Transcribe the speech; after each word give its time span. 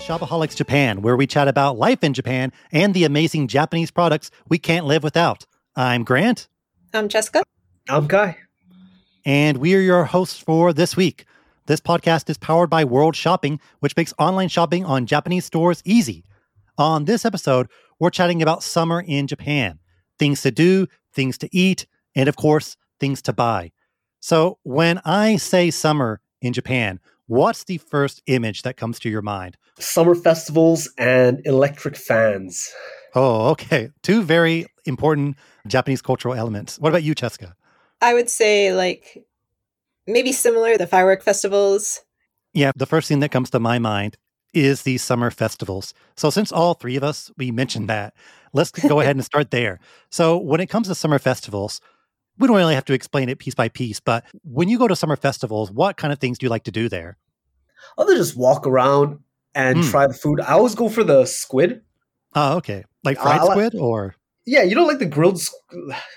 Shopaholics 0.00 0.56
Japan, 0.56 1.02
where 1.02 1.16
we 1.16 1.26
chat 1.26 1.46
about 1.46 1.76
life 1.76 2.02
in 2.02 2.14
Japan 2.14 2.52
and 2.72 2.94
the 2.94 3.04
amazing 3.04 3.48
Japanese 3.48 3.90
products 3.90 4.30
we 4.48 4.58
can't 4.58 4.86
live 4.86 5.02
without. 5.02 5.44
I'm 5.76 6.04
Grant. 6.04 6.48
I'm 6.94 7.08
Jessica. 7.08 7.42
I'm 7.88 8.08
Kai. 8.08 8.38
And 9.26 9.58
we 9.58 9.74
are 9.74 9.80
your 9.80 10.06
hosts 10.06 10.38
for 10.40 10.72
this 10.72 10.96
week. 10.96 11.26
This 11.66 11.80
podcast 11.80 12.30
is 12.30 12.38
powered 12.38 12.70
by 12.70 12.82
World 12.82 13.14
Shopping, 13.14 13.60
which 13.80 13.94
makes 13.94 14.14
online 14.18 14.48
shopping 14.48 14.86
on 14.86 15.04
Japanese 15.04 15.44
stores 15.44 15.82
easy. 15.84 16.24
On 16.78 17.04
this 17.04 17.26
episode, 17.26 17.68
we're 17.98 18.08
chatting 18.08 18.40
about 18.40 18.62
summer 18.62 19.04
in 19.06 19.26
Japan 19.26 19.78
things 20.18 20.42
to 20.42 20.50
do, 20.50 20.86
things 21.14 21.36
to 21.38 21.48
eat, 21.52 21.86
and 22.14 22.28
of 22.28 22.36
course, 22.36 22.76
things 22.98 23.20
to 23.22 23.32
buy. 23.32 23.72
So, 24.18 24.58
when 24.62 25.00
I 25.04 25.36
say 25.36 25.70
summer 25.70 26.20
in 26.40 26.52
Japan, 26.52 27.00
what's 27.30 27.64
the 27.64 27.78
first 27.78 28.22
image 28.26 28.62
that 28.62 28.76
comes 28.76 28.98
to 28.98 29.08
your 29.08 29.22
mind? 29.22 29.56
Summer 29.78 30.16
festivals 30.16 30.90
and 30.98 31.40
electric 31.44 31.96
fans. 31.96 32.68
Oh, 33.14 33.50
okay. 33.50 33.90
Two 34.02 34.22
very 34.22 34.66
important 34.84 35.36
Japanese 35.66 36.02
cultural 36.02 36.34
elements. 36.34 36.78
What 36.78 36.88
about 36.88 37.04
you, 37.04 37.14
Cheska? 37.14 37.52
I 38.00 38.14
would 38.14 38.28
say 38.28 38.74
like 38.74 39.24
maybe 40.06 40.32
similar 40.32 40.76
the 40.76 40.88
firework 40.88 41.22
festivals. 41.22 42.00
Yeah, 42.52 42.72
the 42.74 42.86
first 42.86 43.06
thing 43.06 43.20
that 43.20 43.30
comes 43.30 43.50
to 43.50 43.60
my 43.60 43.78
mind 43.78 44.16
is 44.52 44.82
these 44.82 45.02
summer 45.02 45.30
festivals. 45.30 45.94
So 46.16 46.30
since 46.30 46.50
all 46.50 46.74
three 46.74 46.96
of 46.96 47.04
us 47.04 47.30
we 47.36 47.52
mentioned 47.52 47.88
that, 47.88 48.12
let's 48.52 48.72
go 48.72 48.98
ahead 49.00 49.14
and 49.14 49.24
start 49.24 49.52
there. 49.52 49.78
So 50.10 50.36
when 50.36 50.60
it 50.60 50.68
comes 50.68 50.88
to 50.88 50.96
summer 50.96 51.20
festivals, 51.20 51.80
we 52.38 52.46
don't 52.46 52.56
really 52.56 52.74
have 52.74 52.84
to 52.86 52.92
explain 52.92 53.28
it 53.28 53.38
piece 53.38 53.54
by 53.54 53.68
piece, 53.68 54.00
but 54.00 54.24
when 54.42 54.68
you 54.68 54.78
go 54.78 54.88
to 54.88 54.96
summer 54.96 55.16
festivals, 55.16 55.70
what 55.70 55.96
kind 55.96 56.12
of 56.12 56.18
things 56.18 56.38
do 56.38 56.46
you 56.46 56.50
like 56.50 56.64
to 56.64 56.70
do 56.70 56.88
there? 56.88 57.18
Other 57.98 58.16
just 58.16 58.36
walk 58.36 58.66
around 58.66 59.20
and 59.54 59.78
mm. 59.78 59.90
try 59.90 60.06
the 60.06 60.14
food. 60.14 60.40
I 60.40 60.52
always 60.52 60.74
go 60.74 60.88
for 60.88 61.04
the 61.04 61.26
squid. 61.26 61.82
Oh, 62.34 62.56
okay. 62.58 62.84
Like 63.04 63.18
fried 63.18 63.40
uh, 63.40 63.50
squid 63.50 63.74
or 63.74 64.14
Yeah, 64.46 64.62
you 64.62 64.74
know 64.74 64.84
like 64.84 64.98
the 64.98 65.06
grilled 65.06 65.40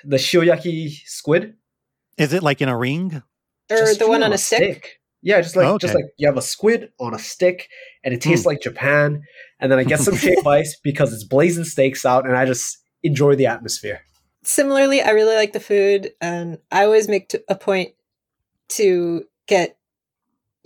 the 0.04 0.18
shioyaki 0.18 0.96
squid? 1.06 1.56
Is 2.18 2.34
it 2.34 2.44
like 2.44 2.62
in 2.62 2.70
a 2.70 2.78
ring? 2.78 3.24
Or 3.72 3.78
just 3.78 4.00
the 4.00 4.08
one 4.08 4.24
on 4.24 4.34
a 4.34 4.38
stick? 4.38 4.58
stick? 4.58 5.00
Yeah, 5.22 5.42
just 5.42 5.56
like 5.56 5.66
oh, 5.66 5.74
okay. 5.76 5.88
just 5.88 5.96
like 5.96 6.06
you 6.18 6.28
have 6.28 6.38
a 6.38 6.42
squid 6.42 6.92
on 7.00 7.14
a 7.14 7.20
stick 7.20 7.70
and 8.04 8.14
it 8.14 8.22
tastes 8.22 8.44
mm. 8.44 8.50
like 8.50 8.62
Japan. 8.62 9.24
And 9.60 9.72
then 9.72 9.80
I 9.80 9.84
get 9.84 10.00
some 10.00 10.16
shaved 10.18 10.46
ice 10.46 10.78
because 10.84 11.14
it's 11.14 11.24
blazing 11.24 11.64
steaks 11.64 12.06
out 12.06 12.28
and 12.28 12.36
I 12.36 12.46
just 12.46 12.78
enjoy 13.04 13.36
the 13.36 13.48
atmosphere. 13.48 14.02
Similarly, 14.44 15.02
I 15.02 15.12
really 15.12 15.36
like 15.36 15.54
the 15.54 15.60
food 15.60 16.12
and 16.22 16.58
I 16.72 16.86
always 16.86 17.08
make 17.08 17.34
a 17.48 17.56
point 17.56 17.94
to 18.70 19.26
get 19.48 19.78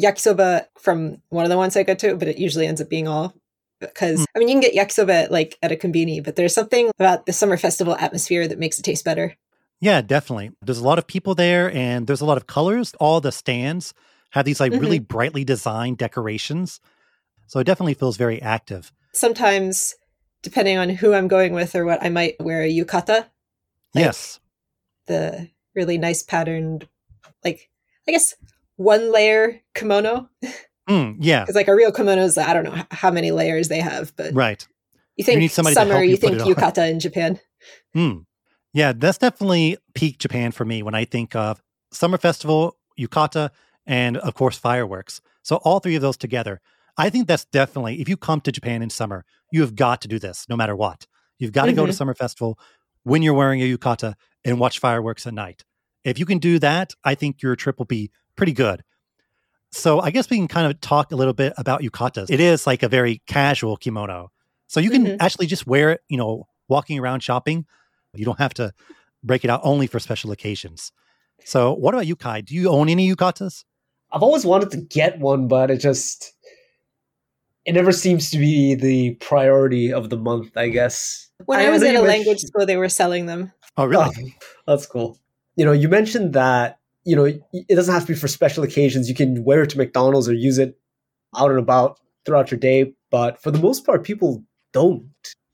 yakisoba 0.02 0.66
from 0.78 1.22
one 1.30 1.46
of 1.46 1.50
the 1.50 1.58
ones 1.58 1.76
I 1.76 1.84
go 1.84 1.96
to, 1.96 2.16
but 2.16 2.28
it 2.28 2.38
usually 2.38 2.68
ends 2.68 2.82
up 2.82 2.90
being 2.90 3.08
all 3.08 3.34
because 3.80 4.22
mm. 4.22 4.26
I 4.36 4.40
mean 4.40 4.48
you 4.48 4.56
can 4.56 4.62
get 4.62 4.76
yakisoba 4.76 5.30
like 5.30 5.58
at 5.62 5.72
a 5.72 5.76
konbini, 5.76 6.24
but 6.24 6.36
there's 6.36 6.54
something 6.54 6.90
about 7.00 7.26
the 7.26 7.34
summer 7.34 7.58
festival 7.58 7.96
atmosphere 7.96 8.48
that 8.48 8.60
makes 8.60 8.80
it 8.80 8.84
taste 8.84 9.06
better. 9.06 9.36
Yeah, 9.80 10.02
definitely. 10.02 10.52
There's 10.62 10.80
a 10.80 10.84
lot 10.84 10.98
of 10.98 11.06
people 11.06 11.36
there 11.36 11.72
and 11.72 12.08
there's 12.08 12.22
a 12.22 12.26
lot 12.26 12.38
of 12.38 12.48
colors. 12.48 12.94
All 13.00 13.22
the 13.22 13.32
stands 13.32 13.94
have 14.32 14.46
these 14.46 14.60
like 14.60 14.72
mm-hmm. 14.72 14.82
really 14.82 15.00
brightly 15.00 15.44
designed 15.44 15.98
decorations. 15.98 16.80
So 17.46 17.60
it 17.60 17.66
definitely 17.66 17.94
feels 17.94 18.18
very 18.18 18.42
active. 18.42 18.92
Sometimes, 19.14 19.96
depending 20.42 20.78
on 20.78 20.90
who 20.90 21.14
I'm 21.14 21.28
going 21.28 21.54
with 21.54 21.76
or 21.76 21.86
what, 21.86 22.04
I 22.04 22.10
might 22.10 22.36
wear 22.40 22.62
a 22.62 22.72
yukata. 22.72 23.28
Like 23.94 24.06
yes. 24.06 24.40
The 25.08 25.50
really 25.76 25.98
nice 25.98 26.24
patterned, 26.24 26.88
like, 27.44 27.70
I 28.08 28.12
guess 28.12 28.36
one 28.76 29.12
layer 29.12 29.62
kimono. 29.74 30.30
Mm, 30.90 31.18
yeah. 31.20 31.42
Because 31.42 31.56
like 31.56 31.68
a 31.68 31.76
real 31.76 31.92
kimono 31.92 32.22
is, 32.22 32.38
I 32.38 32.54
don't 32.54 32.64
know 32.64 32.82
how 32.92 33.12
many 33.12 33.32
layers 33.32 33.68
they 33.68 33.82
have, 33.82 34.16
but. 34.16 34.34
Right. 34.34 34.66
You 35.18 35.26
think 35.26 35.42
you 35.42 35.50
summer, 35.50 35.70
you, 36.02 36.12
you 36.12 36.16
think 36.16 36.38
yukata 36.38 36.90
in 36.90 37.02
Japan. 37.02 37.42
Hmm. 37.94 38.20
Yeah, 38.74 38.94
that's 38.94 39.18
definitely 39.18 39.78
peak 39.96 40.18
Japan 40.20 40.54
for 40.54 40.64
me 40.64 40.84
when 40.84 40.96
I 40.96 41.04
think 41.04 41.36
of 41.36 41.62
summer 41.92 42.18
festival, 42.18 42.78
yukata, 42.98 43.50
and 43.86 44.16
of 44.18 44.36
course 44.36 44.58
fireworks. 44.58 45.20
So 45.44 45.58
all 45.58 45.80
three 45.80 45.96
of 45.96 46.02
those 46.02 46.18
together. 46.18 46.62
I 46.98 47.10
think 47.10 47.28
that's 47.28 47.46
definitely 47.46 48.00
if 48.02 48.08
you 48.08 48.18
come 48.18 48.42
to 48.42 48.52
Japan 48.52 48.82
in 48.82 48.90
summer, 48.90 49.26
you 49.52 49.62
have 49.62 49.76
got 49.76 50.02
to 50.02 50.08
do 50.08 50.20
this 50.20 50.46
no 50.48 50.56
matter 50.56 50.76
what. 50.76 51.08
You've 51.40 51.52
got 51.52 51.66
to 51.66 51.72
mm-hmm. 51.72 51.82
go 51.82 51.86
to 51.86 51.94
summer 51.94 52.14
festival 52.14 52.60
when 53.08 53.22
you're 53.22 53.34
wearing 53.34 53.62
a 53.62 53.78
yukata 53.78 54.14
and 54.44 54.60
watch 54.60 54.80
fireworks 54.80 55.26
at 55.26 55.34
night. 55.34 55.64
If 56.04 56.20
you 56.20 56.26
can 56.26 56.40
do 56.40 56.60
that, 56.60 56.94
I 57.04 57.16
think 57.16 57.42
your 57.42 57.56
trip 57.56 57.78
will 57.78 57.86
be 57.86 58.12
pretty 58.36 58.54
good. 58.54 58.84
So 59.72 60.00
I 60.00 60.12
guess 60.12 60.30
we 60.30 60.38
can 60.38 60.48
kind 60.48 60.72
of 60.72 60.80
talk 60.80 61.12
a 61.12 61.16
little 61.16 61.34
bit 61.34 61.54
about 61.58 61.82
yukatas. 61.82 62.30
It 62.30 62.40
is 62.40 62.66
like 62.66 62.84
a 62.84 62.88
very 62.88 63.22
casual 63.28 63.78
kimono. 63.78 64.32
So 64.68 64.80
you 64.80 64.90
can 64.90 65.06
mm-hmm. 65.06 65.18
actually 65.20 65.48
just 65.48 65.68
wear 65.68 65.92
it, 65.92 66.02
you 66.08 66.18
know, 66.18 66.48
walking 66.70 67.00
around 67.00 67.22
shopping 67.22 67.66
you 68.18 68.26
don't 68.26 68.40
have 68.40 68.54
to 68.56 68.74
break 69.24 69.44
it 69.44 69.50
out 69.50 69.62
only 69.64 69.88
for 69.88 70.00
special 70.00 70.32
occasions. 70.32 70.92
So, 71.44 71.74
what 71.74 71.94
about 71.94 72.08
you, 72.08 72.16
Kai? 72.16 72.42
Do 72.42 72.56
you 72.56 72.70
own 72.70 72.90
any 72.90 73.14
yukatas? 73.14 73.64
I've 74.12 74.24
always 74.24 74.46
wanted 74.46 74.72
to 74.72 74.78
get 74.78 75.20
one, 75.20 75.48
but 75.48 75.70
it 75.70 75.78
just 75.78 76.34
it 77.68 77.74
never 77.74 77.92
seems 77.92 78.32
to 78.32 78.38
be 78.38 78.76
the 78.76 79.16
priority 79.16 79.92
of 79.92 80.10
the 80.10 80.18
month. 80.18 80.56
I 80.56 80.70
guess 80.70 81.30
when 81.46 81.60
I, 81.60 81.66
I 81.66 81.70
was 81.70 81.84
in 81.84 81.98
a 81.98 82.02
language 82.02 82.40
school, 82.40 82.66
they 82.66 82.78
were 82.78 82.88
selling 82.88 83.26
them. 83.26 83.52
Oh, 83.76 83.86
really? 83.86 84.36
Oh, 84.40 84.48
that's 84.66 84.88
cool. 84.88 85.20
You 85.58 85.66
know, 85.66 85.74
you 85.74 85.90
mentioned 85.90 86.34
that 86.34 86.80
you 87.04 87.16
know 87.16 87.26
it 87.26 87.76
doesn't 87.76 87.94
have 87.94 88.04
to 88.04 88.14
be 88.14 88.18
for 88.18 88.30
special 88.30 88.64
occasions. 88.64 89.10
You 89.10 89.16
can 89.16 89.44
wear 89.44 89.64
it 89.64 89.70
to 89.72 89.78
McDonald's 89.78 90.30
or 90.30 90.34
use 90.34 90.58
it 90.58 90.80
out 91.36 91.52
and 91.52 91.60
about 91.60 92.00
throughout 92.26 92.50
your 92.50 92.60
day. 92.60 92.94
But 93.12 93.42
for 93.42 93.52
the 93.52 93.60
most 93.60 93.86
part, 93.86 94.06
people 94.06 94.44
don't. 94.72 95.12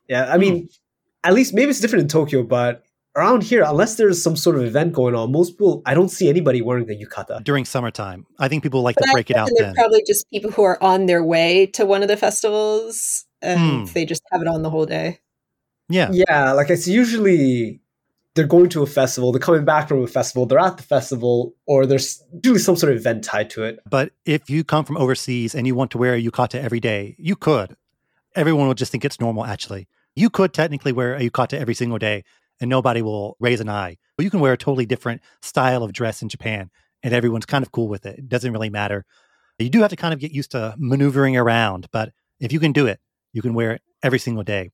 Yeah, 0.08 0.32
I 0.32 0.38
mean, 0.38 0.68
mm 0.68 0.78
at 1.26 1.34
least 1.34 1.54
maybe 1.54 1.70
it's 1.70 1.80
different 1.80 2.02
in 2.02 2.08
Tokyo, 2.10 2.44
but 2.44 2.84
around 3.16 3.44
here, 3.44 3.64
unless 3.64 3.96
there's 3.96 4.22
some 4.22 4.36
sort 4.36 4.56
of 4.56 4.64
event 4.64 4.94
going 4.94 5.16
on, 5.16 5.32
most 5.32 5.52
people 5.52 5.82
I 5.86 5.94
don't 5.94 6.10
see 6.10 6.30
anybody 6.30 6.62
wearing 6.62 6.86
the 6.86 6.96
yukata 6.96 7.44
during 7.44 7.66
summertime. 7.66 8.26
I 8.40 8.48
think 8.48 8.64
people 8.64 8.82
like 8.82 8.96
but 8.96 9.06
to 9.06 9.12
break 9.14 9.30
it 9.30 9.36
out. 9.36 9.50
Then 9.58 9.74
probably 9.74 10.04
just 10.06 10.30
people 10.30 10.52
who 10.52 10.64
are 10.64 10.82
on 10.82 11.06
their 11.06 11.24
way 11.24 11.68
to 11.68 11.86
one 11.86 12.02
of 12.02 12.08
the 12.08 12.18
festivals 12.18 13.26
and 13.42 13.88
hmm. 13.88 13.94
they 13.94 14.06
just 14.06 14.24
have 14.32 14.42
it 14.42 14.48
on 14.48 14.62
the 14.62 14.70
whole 14.70 14.86
day. 14.86 15.20
Yeah, 15.90 16.10
yeah. 16.12 16.54
Like 16.54 16.70
it's 16.70 16.88
usually 16.88 17.82
they're 18.36 18.48
going 18.48 18.70
to 18.70 18.82
a 18.82 18.88
festival, 18.88 19.32
they're 19.32 19.40
coming 19.40 19.66
back 19.66 19.88
from 19.88 20.04
a 20.04 20.08
festival, 20.08 20.46
they're 20.46 20.60
at 20.60 20.78
the 20.78 20.84
festival, 20.84 21.54
or 21.68 21.86
there's 21.86 22.24
usually 22.44 22.60
some 22.60 22.76
sort 22.76 22.92
of 22.92 22.98
event 22.98 23.24
tied 23.24 23.50
to 23.52 23.64
it. 23.64 23.80
But 23.88 24.12
if 24.26 24.50
you 24.50 24.64
come 24.64 24.86
from 24.86 24.98
overseas 24.98 25.54
and 25.54 25.68
you 25.68 25.76
want 25.76 25.92
to 25.92 25.98
wear 25.98 26.16
a 26.16 26.22
yukata 26.22 26.56
every 26.56 26.80
day, 26.80 27.16
you 27.20 27.36
could. 27.36 27.76
Everyone 28.36 28.66
will 28.66 28.74
just 28.74 28.92
think 28.92 29.06
it's 29.06 29.20
normal, 29.20 29.46
actually. 29.46 29.88
You 30.16 30.32
could 30.32 30.54
technically 30.54 30.92
wear 30.92 31.16
a 31.16 31.20
yukata 31.20 31.60
every 31.60 31.76
single 31.76 32.00
day 32.00 32.24
and 32.62 32.70
nobody 32.70 33.02
will 33.02 33.36
raise 33.40 33.60
an 33.60 33.70
eye. 33.70 33.98
But 34.18 34.24
you 34.24 34.30
can 34.30 34.40
wear 34.40 34.54
a 34.54 34.58
totally 34.58 34.86
different 34.86 35.22
style 35.42 35.84
of 35.84 35.94
dress 35.94 36.22
in 36.22 36.30
Japan 36.30 36.70
and 37.04 37.14
everyone's 37.14 37.46
kind 37.46 37.64
of 37.64 37.72
cool 37.72 37.88
with 37.88 38.06
it. 38.06 38.20
It 38.20 38.30
doesn't 38.30 38.52
really 38.52 38.70
matter. 38.70 39.06
You 39.60 39.70
do 39.70 39.82
have 39.82 39.90
to 39.92 39.96
kind 39.96 40.14
of 40.14 40.20
get 40.20 40.32
used 40.32 40.52
to 40.52 40.74
maneuvering 40.78 41.38
around, 41.38 41.88
but 41.92 42.12
if 42.40 42.52
you 42.52 42.60
can 42.60 42.72
do 42.72 42.88
it, 42.88 43.00
you 43.34 43.42
can 43.42 43.54
wear 43.54 43.72
it 43.72 43.82
every 44.02 44.20
single 44.20 44.44
day. 44.44 44.72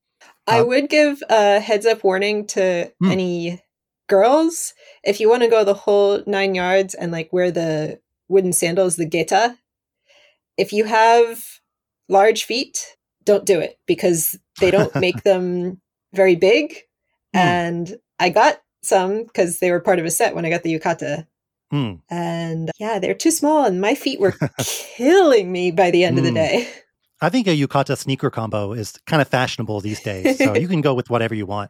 I 0.47 0.59
uh, 0.59 0.65
would 0.65 0.89
give 0.89 1.21
a 1.29 1.59
heads 1.59 1.85
up 1.85 2.03
warning 2.03 2.47
to 2.47 2.91
hmm. 2.99 3.11
any 3.11 3.61
girls 4.07 4.73
if 5.03 5.19
you 5.19 5.29
want 5.29 5.43
to 5.43 5.49
go 5.49 5.63
the 5.63 5.73
whole 5.73 6.23
nine 6.25 6.55
yards 6.55 6.93
and 6.93 7.11
like 7.11 7.31
wear 7.31 7.51
the 7.51 7.99
wooden 8.27 8.53
sandals, 8.53 8.95
the 8.95 9.05
geta. 9.05 9.57
If 10.57 10.73
you 10.73 10.85
have 10.85 11.43
large 12.09 12.43
feet, 12.43 12.97
don't 13.23 13.45
do 13.45 13.59
it 13.59 13.79
because 13.85 14.37
they 14.59 14.71
don't 14.71 14.93
make 14.99 15.23
them 15.23 15.81
very 16.13 16.35
big. 16.35 16.75
Mm. 17.35 17.39
And 17.39 17.97
I 18.19 18.29
got 18.29 18.61
some 18.81 19.23
because 19.23 19.59
they 19.59 19.71
were 19.71 19.79
part 19.79 19.99
of 19.99 20.05
a 20.05 20.11
set 20.11 20.35
when 20.35 20.45
I 20.45 20.49
got 20.49 20.63
the 20.63 20.77
yukata. 20.77 21.27
Mm. 21.73 22.01
And 22.09 22.71
yeah, 22.79 22.99
they're 22.99 23.13
too 23.13 23.31
small, 23.31 23.65
and 23.65 23.79
my 23.79 23.93
feet 23.95 24.19
were 24.19 24.35
killing 24.59 25.51
me 25.51 25.71
by 25.71 25.91
the 25.91 26.03
end 26.03 26.15
mm. 26.15 26.19
of 26.19 26.23
the 26.23 26.31
hmm. 26.31 26.35
day. 26.35 26.69
I 27.21 27.29
think 27.29 27.47
a 27.47 27.51
yukata 27.51 27.97
sneaker 27.97 28.29
combo 28.29 28.73
is 28.73 28.93
kind 29.05 29.21
of 29.21 29.27
fashionable 29.27 29.81
these 29.81 30.01
days, 30.01 30.37
so 30.37 30.55
you 30.55 30.67
can 30.67 30.81
go 30.81 30.93
with 30.93 31.09
whatever 31.09 31.35
you 31.35 31.45
want. 31.45 31.69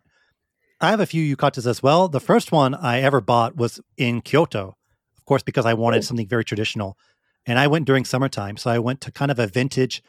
I 0.79 0.91
have 0.91 1.01
a 1.01 1.05
few 1.05 1.35
yukatas 1.35 1.67
as 1.67 1.83
well. 1.83 2.07
The 2.07 2.21
first 2.21 2.51
one 2.51 2.73
I 2.73 3.01
ever 3.01 3.19
bought 3.19 3.57
was 3.57 3.81
in 3.97 4.21
Kyoto, 4.21 4.77
of 5.17 5.25
course, 5.25 5.43
because 5.43 5.65
I 5.65 5.73
wanted 5.73 6.05
something 6.05 6.27
very 6.27 6.45
traditional. 6.45 6.97
And 7.45 7.59
I 7.59 7.67
went 7.67 7.85
during 7.85 8.05
summertime, 8.05 8.55
so 8.55 8.69
I 8.69 8.79
went 8.79 9.01
to 9.01 9.11
kind 9.11 9.31
of 9.31 9.39
a 9.39 9.47
vintage 9.47 10.01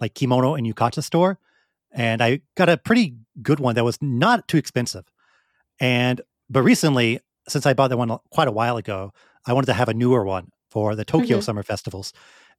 like 0.00 0.14
kimono 0.14 0.54
and 0.54 0.66
yukata 0.66 1.02
store, 1.02 1.38
and 1.92 2.22
I 2.22 2.40
got 2.56 2.68
a 2.68 2.76
pretty 2.76 3.16
good 3.42 3.60
one 3.60 3.74
that 3.74 3.84
was 3.84 3.98
not 4.00 4.48
too 4.48 4.56
expensive. 4.56 5.04
And 5.78 6.20
but 6.48 6.62
recently, 6.62 7.20
since 7.48 7.66
I 7.66 7.74
bought 7.74 7.88
that 7.88 7.96
one 7.96 8.16
quite 8.30 8.48
a 8.48 8.52
while 8.52 8.76
ago, 8.76 9.12
I 9.46 9.52
wanted 9.52 9.66
to 9.66 9.72
have 9.74 9.88
a 9.88 9.94
newer 9.94 10.24
one 10.24 10.50
for 10.70 10.94
the 10.94 11.04
Tokyo 11.04 11.38
mm-hmm. 11.38 11.44
summer 11.44 11.62
festivals. 11.62 12.12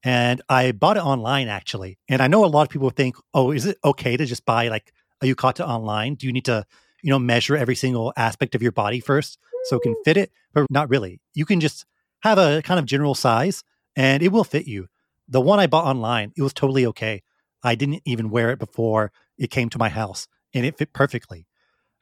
And 0.04 0.42
I 0.50 0.72
bought 0.72 0.98
it 0.98 1.06
online 1.06 1.48
actually. 1.48 2.00
And 2.10 2.22
I 2.22 2.28
know 2.28 2.44
a 2.44 2.48
lot 2.48 2.64
of 2.64 2.70
people 2.70 2.90
think, 2.90 3.16
"Oh, 3.34 3.52
is 3.52 3.66
it 3.66 3.78
okay 3.84 4.18
to 4.18 4.26
just 4.26 4.46
buy 4.46 4.68
like 4.68 4.94
a 5.22 5.26
yukata 5.26 5.66
online? 5.68 6.16
Do 6.16 6.26
you 6.26 6.34
need 6.34 6.46
to, 6.46 6.66
you 7.04 7.10
know, 7.10 7.20
measure 7.20 7.56
every 7.56 7.76
single 7.76 8.14
aspect 8.18 8.56
of 8.56 8.62
your 8.62 8.72
body 8.72 9.00
first 9.00 9.38
so 9.66 9.78
it 9.78 9.84
can 9.84 9.96
fit 10.04 10.18
it?" 10.18 10.32
But 10.54 10.70
not 10.70 10.90
really. 10.90 11.22
You 11.34 11.46
can 11.46 11.60
just 11.60 11.86
have 12.24 12.38
a 12.38 12.62
kind 12.64 12.80
of 12.80 12.86
general 12.86 13.16
size 13.16 13.64
and 13.96 14.24
it 14.24 14.32
will 14.32 14.44
fit 14.44 14.68
you. 14.68 14.88
The 15.28 15.42
one 15.42 15.60
I 15.60 15.68
bought 15.68 15.86
online, 15.86 16.34
it 16.36 16.42
was 16.42 16.54
totally 16.54 16.86
okay. 16.88 17.24
I 17.64 17.76
didn't 17.76 18.02
even 18.06 18.32
wear 18.32 18.52
it 18.52 18.60
before 18.60 19.12
it 19.38 19.52
came 19.52 19.70
to 19.70 19.78
my 19.78 19.90
house 19.90 20.28
and 20.54 20.66
it 20.66 20.78
fit 20.78 20.94
perfectly. 20.94 21.48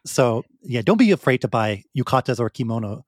So 0.06 0.44
yeah, 0.62 0.82
don't 0.82 0.98
be 0.98 1.12
afraid 1.12 1.42
to 1.42 1.48
buy 1.48 1.84
yukatas 1.98 2.40
or 2.40 2.50
kimono. 2.50 3.06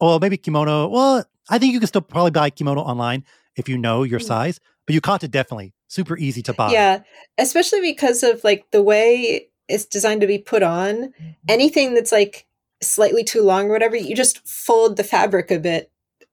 Well, 0.00 0.18
maybe 0.20 0.36
kimono. 0.36 0.88
Well, 0.88 1.24
I 1.48 1.58
think 1.58 1.72
you 1.72 1.80
can 1.80 1.88
still 1.88 2.00
probably 2.02 2.30
buy 2.30 2.50
kimono 2.50 2.80
online 2.82 3.24
if 3.56 3.68
you 3.68 3.78
know 3.78 4.02
your 4.02 4.20
Mm. 4.20 4.26
size, 4.26 4.60
but 4.86 4.94
yukata 4.94 5.30
definitely 5.30 5.74
super 5.88 6.16
easy 6.18 6.42
to 6.42 6.52
buy. 6.52 6.72
Yeah, 6.72 7.02
especially 7.38 7.80
because 7.80 8.22
of 8.22 8.44
like 8.44 8.64
the 8.70 8.82
way 8.82 9.48
it's 9.68 9.84
designed 9.86 10.20
to 10.22 10.26
be 10.26 10.38
put 10.38 10.62
on. 10.62 11.12
Anything 11.48 11.94
that's 11.94 12.12
like 12.12 12.46
slightly 12.82 13.24
too 13.24 13.42
long 13.42 13.66
or 13.66 13.72
whatever, 13.72 13.96
you 13.96 14.14
just 14.14 14.46
fold 14.48 14.96
the 14.96 15.04
fabric 15.04 15.50
a 15.50 15.58
bit, 15.58 15.90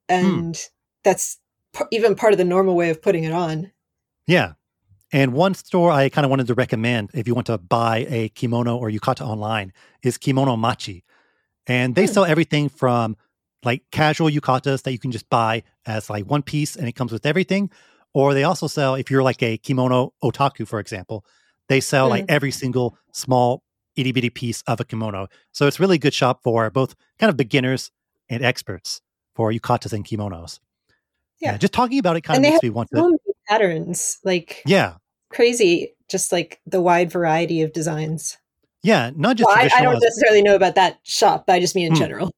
and 0.07 0.57
that's 1.03 1.37
p- 1.73 1.85
even 1.91 2.15
part 2.15 2.33
of 2.33 2.37
the 2.37 2.45
normal 2.45 2.75
way 2.75 2.89
of 2.89 3.01
putting 3.01 3.23
it 3.23 3.33
on. 3.33 3.71
Yeah. 4.27 4.53
And 5.11 5.33
one 5.33 5.53
store 5.53 5.91
I 5.91 6.09
kind 6.09 6.25
of 6.25 6.29
wanted 6.31 6.47
to 6.47 6.53
recommend 6.55 7.11
if 7.13 7.27
you 7.27 7.35
want 7.35 7.47
to 7.47 7.57
buy 7.57 8.05
a 8.09 8.29
kimono 8.29 8.75
or 8.77 8.89
yukata 8.89 9.21
online 9.21 9.71
is 10.03 10.17
Kimonomachi. 10.17 11.03
And 11.67 11.95
they 11.95 12.05
Hmm. 12.05 12.13
sell 12.13 12.25
everything 12.25 12.69
from 12.69 13.15
like 13.63 13.83
casual 13.91 14.29
yukatas 14.29 14.83
that 14.83 14.91
you 14.91 14.99
can 14.99 15.11
just 15.11 15.29
buy 15.29 15.63
as 15.85 16.09
like 16.09 16.25
one 16.25 16.41
piece 16.41 16.75
and 16.75 16.87
it 16.87 16.93
comes 16.93 17.11
with 17.11 17.25
everything. 17.25 17.69
Or 18.13 18.33
they 18.33 18.43
also 18.43 18.67
sell, 18.67 18.95
if 18.95 19.09
you're 19.11 19.23
like 19.23 19.41
a 19.43 19.57
kimono 19.57 20.13
otaku, 20.23 20.67
for 20.67 20.79
example, 20.79 21.25
they 21.69 21.79
sell 21.81 22.07
like 22.09 22.25
every 22.29 22.51
single 22.51 22.97
small 23.11 23.63
itty 23.95 24.11
bitty 24.11 24.29
piece 24.29 24.61
of 24.67 24.79
a 24.79 24.85
kimono. 24.85 25.27
So 25.51 25.67
it's 25.67 25.79
really 25.79 25.97
good 25.97 26.13
shop 26.13 26.41
for 26.43 26.69
both 26.69 26.95
kind 27.19 27.29
of 27.29 27.37
beginners 27.37 27.91
and 28.29 28.43
experts 28.43 29.01
for 29.35 29.51
yukatas 29.51 29.93
and 29.93 30.05
kimonos. 30.05 30.59
Yeah. 31.39 31.57
just 31.57 31.73
talking 31.73 31.99
about 31.99 32.15
it 32.15 32.21
kind 32.21 32.37
And 32.37 32.45
of 32.45 32.51
makes 32.53 32.63
me 32.63 32.69
want 32.69 32.89
to. 32.91 33.17
Patterns, 33.47 34.17
like 34.23 34.61
Yeah. 34.65 34.95
crazy, 35.29 35.93
just 36.09 36.31
like 36.31 36.59
the 36.65 36.81
wide 36.81 37.11
variety 37.11 37.61
of 37.61 37.73
designs. 37.73 38.37
Yeah, 38.83 39.11
not 39.15 39.37
just 39.37 39.47
Well, 39.47 39.57
I, 39.57 39.69
I 39.75 39.81
don't 39.81 39.99
necessarily 39.99 40.41
know 40.43 40.55
about 40.55 40.75
that 40.75 40.99
shop, 41.03 41.45
but 41.47 41.53
I 41.53 41.59
just 41.59 41.75
mean 41.75 41.87
in 41.87 41.93
Hmm. 41.93 41.99
general. 41.99 42.31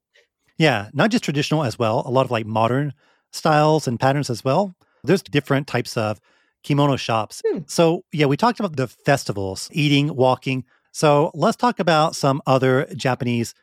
yeah, 0.58 0.90
not 0.94 1.12
just 1.12 1.24
traditional 1.24 1.64
as 1.64 1.78
well. 1.78 2.04
A 2.06 2.10
lot 2.12 2.26
of 2.26 2.32
like 2.32 2.46
modern 2.46 2.94
styles 3.32 3.88
and 3.88 4.00
patterns 4.00 4.30
as 4.30 4.44
well. 4.44 4.76
There's 5.04 5.22
different 5.22 5.68
types 5.68 5.98
of 5.98 6.20
kimono 6.64 6.96
shops. 6.96 7.42
Hmm. 7.46 7.60
So 7.68 8.04
yeah, 8.12 8.26
we 8.26 8.38
talked 8.38 8.60
about 8.60 8.76
the 8.78 8.88
festivals, 8.88 9.70
eating, 9.72 10.16
walking. 10.16 10.64
So 10.92 11.32
let's 11.34 11.58
talk 11.58 11.80
about 11.80 12.16
some 12.16 12.42
other 12.48 12.88
Japanese 12.96 13.54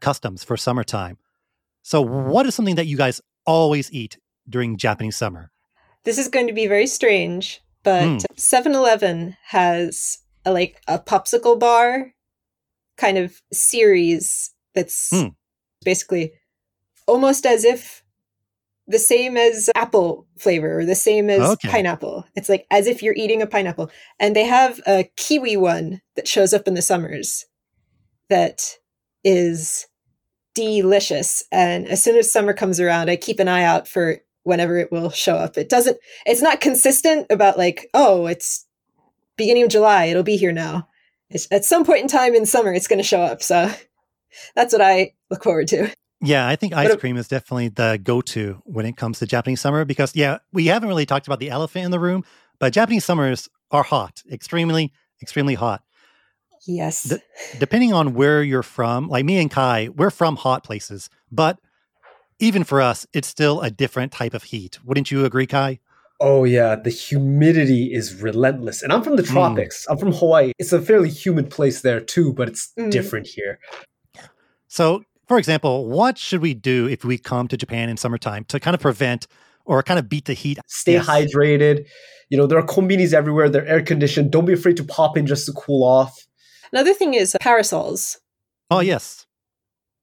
customs 0.00 0.42
for 0.42 0.56
summertime. 0.56 1.18
So 1.82 2.00
what 2.02 2.46
is 2.46 2.54
something 2.54 2.74
that 2.76 2.86
you 2.86 2.96
guys 2.96 3.20
always 3.46 3.92
eat 3.92 4.18
during 4.48 4.76
Japanese 4.76 5.16
summer? 5.16 5.50
This 6.04 6.18
is 6.18 6.28
going 6.28 6.46
to 6.46 6.52
be 6.52 6.66
very 6.66 6.86
strange, 6.86 7.60
but 7.82 8.04
Hmm. 8.06 8.16
7-Eleven 8.36 9.36
has 9.46 10.18
a, 10.44 10.52
like 10.52 10.80
a 10.88 10.98
popsicle 10.98 11.58
bar 11.58 12.12
kind 12.96 13.18
of 13.18 13.40
series 13.52 14.52
that's 14.74 15.10
Hmm. 15.10 15.28
basically 15.84 16.32
almost 17.06 17.44
as 17.46 17.64
if 17.64 18.02
the 18.86 18.98
same 18.98 19.36
as 19.36 19.70
apple 19.74 20.26
flavor 20.38 20.80
or 20.80 20.84
the 20.84 20.94
same 20.94 21.30
as 21.30 21.40
Okay. 21.40 21.68
pineapple. 21.68 22.24
It's 22.34 22.48
like 22.48 22.66
as 22.70 22.86
if 22.86 23.02
you're 23.02 23.14
eating 23.14 23.40
a 23.40 23.46
pineapple. 23.46 23.90
And 24.18 24.34
they 24.34 24.44
have 24.44 24.80
a 24.86 25.04
kiwi 25.16 25.56
one 25.56 26.00
that 26.16 26.26
shows 26.26 26.52
up 26.52 26.66
in 26.66 26.74
the 26.74 26.82
summers 26.82 27.46
that 28.28 28.76
is 29.22 29.86
delicious. 30.54 31.44
And 31.52 31.86
as 31.86 32.02
soon 32.02 32.16
as 32.16 32.32
summer 32.32 32.52
comes 32.52 32.80
around, 32.80 33.10
I 33.10 33.16
keep 33.16 33.38
an 33.38 33.48
eye 33.48 33.62
out 33.62 33.86
for 33.86 34.18
whenever 34.44 34.76
it 34.78 34.90
will 34.90 35.10
show 35.10 35.36
up. 35.36 35.56
It 35.58 35.68
doesn't, 35.68 35.98
it's 36.26 36.42
not 36.42 36.60
consistent 36.60 37.26
about 37.30 37.58
like, 37.58 37.88
oh, 37.94 38.26
it's 38.26 38.66
beginning 39.36 39.64
of 39.64 39.70
July, 39.70 40.06
it'll 40.06 40.22
be 40.22 40.36
here 40.36 40.52
now. 40.52 40.88
It's, 41.28 41.46
at 41.50 41.64
some 41.64 41.84
point 41.84 42.02
in 42.02 42.08
time 42.08 42.34
in 42.34 42.46
summer, 42.46 42.72
it's 42.72 42.88
going 42.88 42.98
to 42.98 43.04
show 43.04 43.20
up. 43.20 43.42
So 43.42 43.70
that's 44.54 44.72
what 44.72 44.82
I 44.82 45.14
look 45.30 45.44
forward 45.44 45.68
to. 45.68 45.92
Yeah, 46.22 46.46
I 46.46 46.56
think 46.56 46.74
ice 46.74 46.94
cream 46.96 47.16
is 47.16 47.28
definitely 47.28 47.68
the 47.68 47.98
go-to 48.02 48.60
when 48.64 48.84
it 48.84 48.96
comes 48.96 49.20
to 49.20 49.26
Japanese 49.26 49.60
summer 49.60 49.86
because 49.86 50.14
yeah, 50.14 50.38
we 50.52 50.66
haven't 50.66 50.90
really 50.90 51.06
talked 51.06 51.26
about 51.26 51.38
the 51.38 51.48
elephant 51.48 51.86
in 51.86 51.90
the 51.90 52.00
room, 52.00 52.24
but 52.58 52.74
Japanese 52.74 53.06
summers 53.06 53.48
are 53.70 53.82
hot, 53.82 54.22
extremely, 54.30 54.92
extremely 55.22 55.54
hot. 55.54 55.82
Yes. 56.66 57.04
The- 57.04 57.22
Depending 57.58 57.94
on 57.94 58.12
where 58.12 58.42
you're 58.42 58.62
from, 58.62 59.08
like 59.08 59.24
me 59.24 59.38
and 59.38 59.50
Kai, 59.50 59.88
we're 59.96 60.10
from 60.10 60.36
hot 60.36 60.62
places, 60.62 61.08
but 61.32 61.58
even 62.40 62.64
for 62.64 62.80
us, 62.80 63.06
it's 63.12 63.28
still 63.28 63.60
a 63.60 63.70
different 63.70 64.12
type 64.12 64.34
of 64.34 64.44
heat. 64.44 64.78
Wouldn't 64.84 65.10
you 65.10 65.24
agree, 65.24 65.46
Kai? 65.46 65.78
Oh 66.20 66.44
yeah, 66.44 66.76
the 66.76 66.90
humidity 66.90 67.94
is 67.94 68.20
relentless. 68.20 68.82
And 68.82 68.92
I'm 68.92 69.02
from 69.02 69.16
the 69.16 69.22
Mm. 69.22 69.32
tropics. 69.32 69.86
I'm 69.88 69.96
from 69.96 70.12
Hawaii. 70.12 70.52
It's 70.58 70.72
a 70.72 70.82
fairly 70.82 71.08
humid 71.08 71.50
place 71.50 71.80
there 71.80 72.00
too, 72.00 72.32
but 72.34 72.48
it's 72.48 72.72
Mm. 72.78 72.90
different 72.90 73.26
here. 73.26 73.58
So, 74.68 75.02
for 75.26 75.38
example, 75.38 75.86
what 75.86 76.18
should 76.18 76.42
we 76.42 76.54
do 76.54 76.86
if 76.88 77.04
we 77.04 77.16
come 77.16 77.48
to 77.48 77.56
Japan 77.56 77.88
in 77.88 77.96
summertime 77.96 78.44
to 78.46 78.60
kind 78.60 78.74
of 78.74 78.80
prevent 78.80 79.26
or 79.64 79.82
kind 79.82 79.98
of 79.98 80.08
beat 80.08 80.26
the 80.26 80.34
heat? 80.34 80.58
Stay 80.66 80.94
Yes. 80.94 81.06
hydrated. 81.06 81.86
You 82.28 82.36
know, 82.36 82.46
there 82.46 82.58
are 82.58 82.66
combinis 82.66 83.12
everywhere. 83.14 83.48
They're 83.48 83.66
air 83.66 83.82
conditioned. 83.82 84.30
Don't 84.30 84.44
be 84.44 84.52
afraid 84.52 84.76
to 84.76 84.84
pop 84.84 85.16
in 85.16 85.26
just 85.26 85.46
to 85.46 85.52
cool 85.52 85.82
off. 85.84 86.26
Another 86.72 86.92
thing 86.94 87.14
is 87.14 87.34
parasols. 87.40 88.18
Oh, 88.70 88.80
yes. 88.80 89.26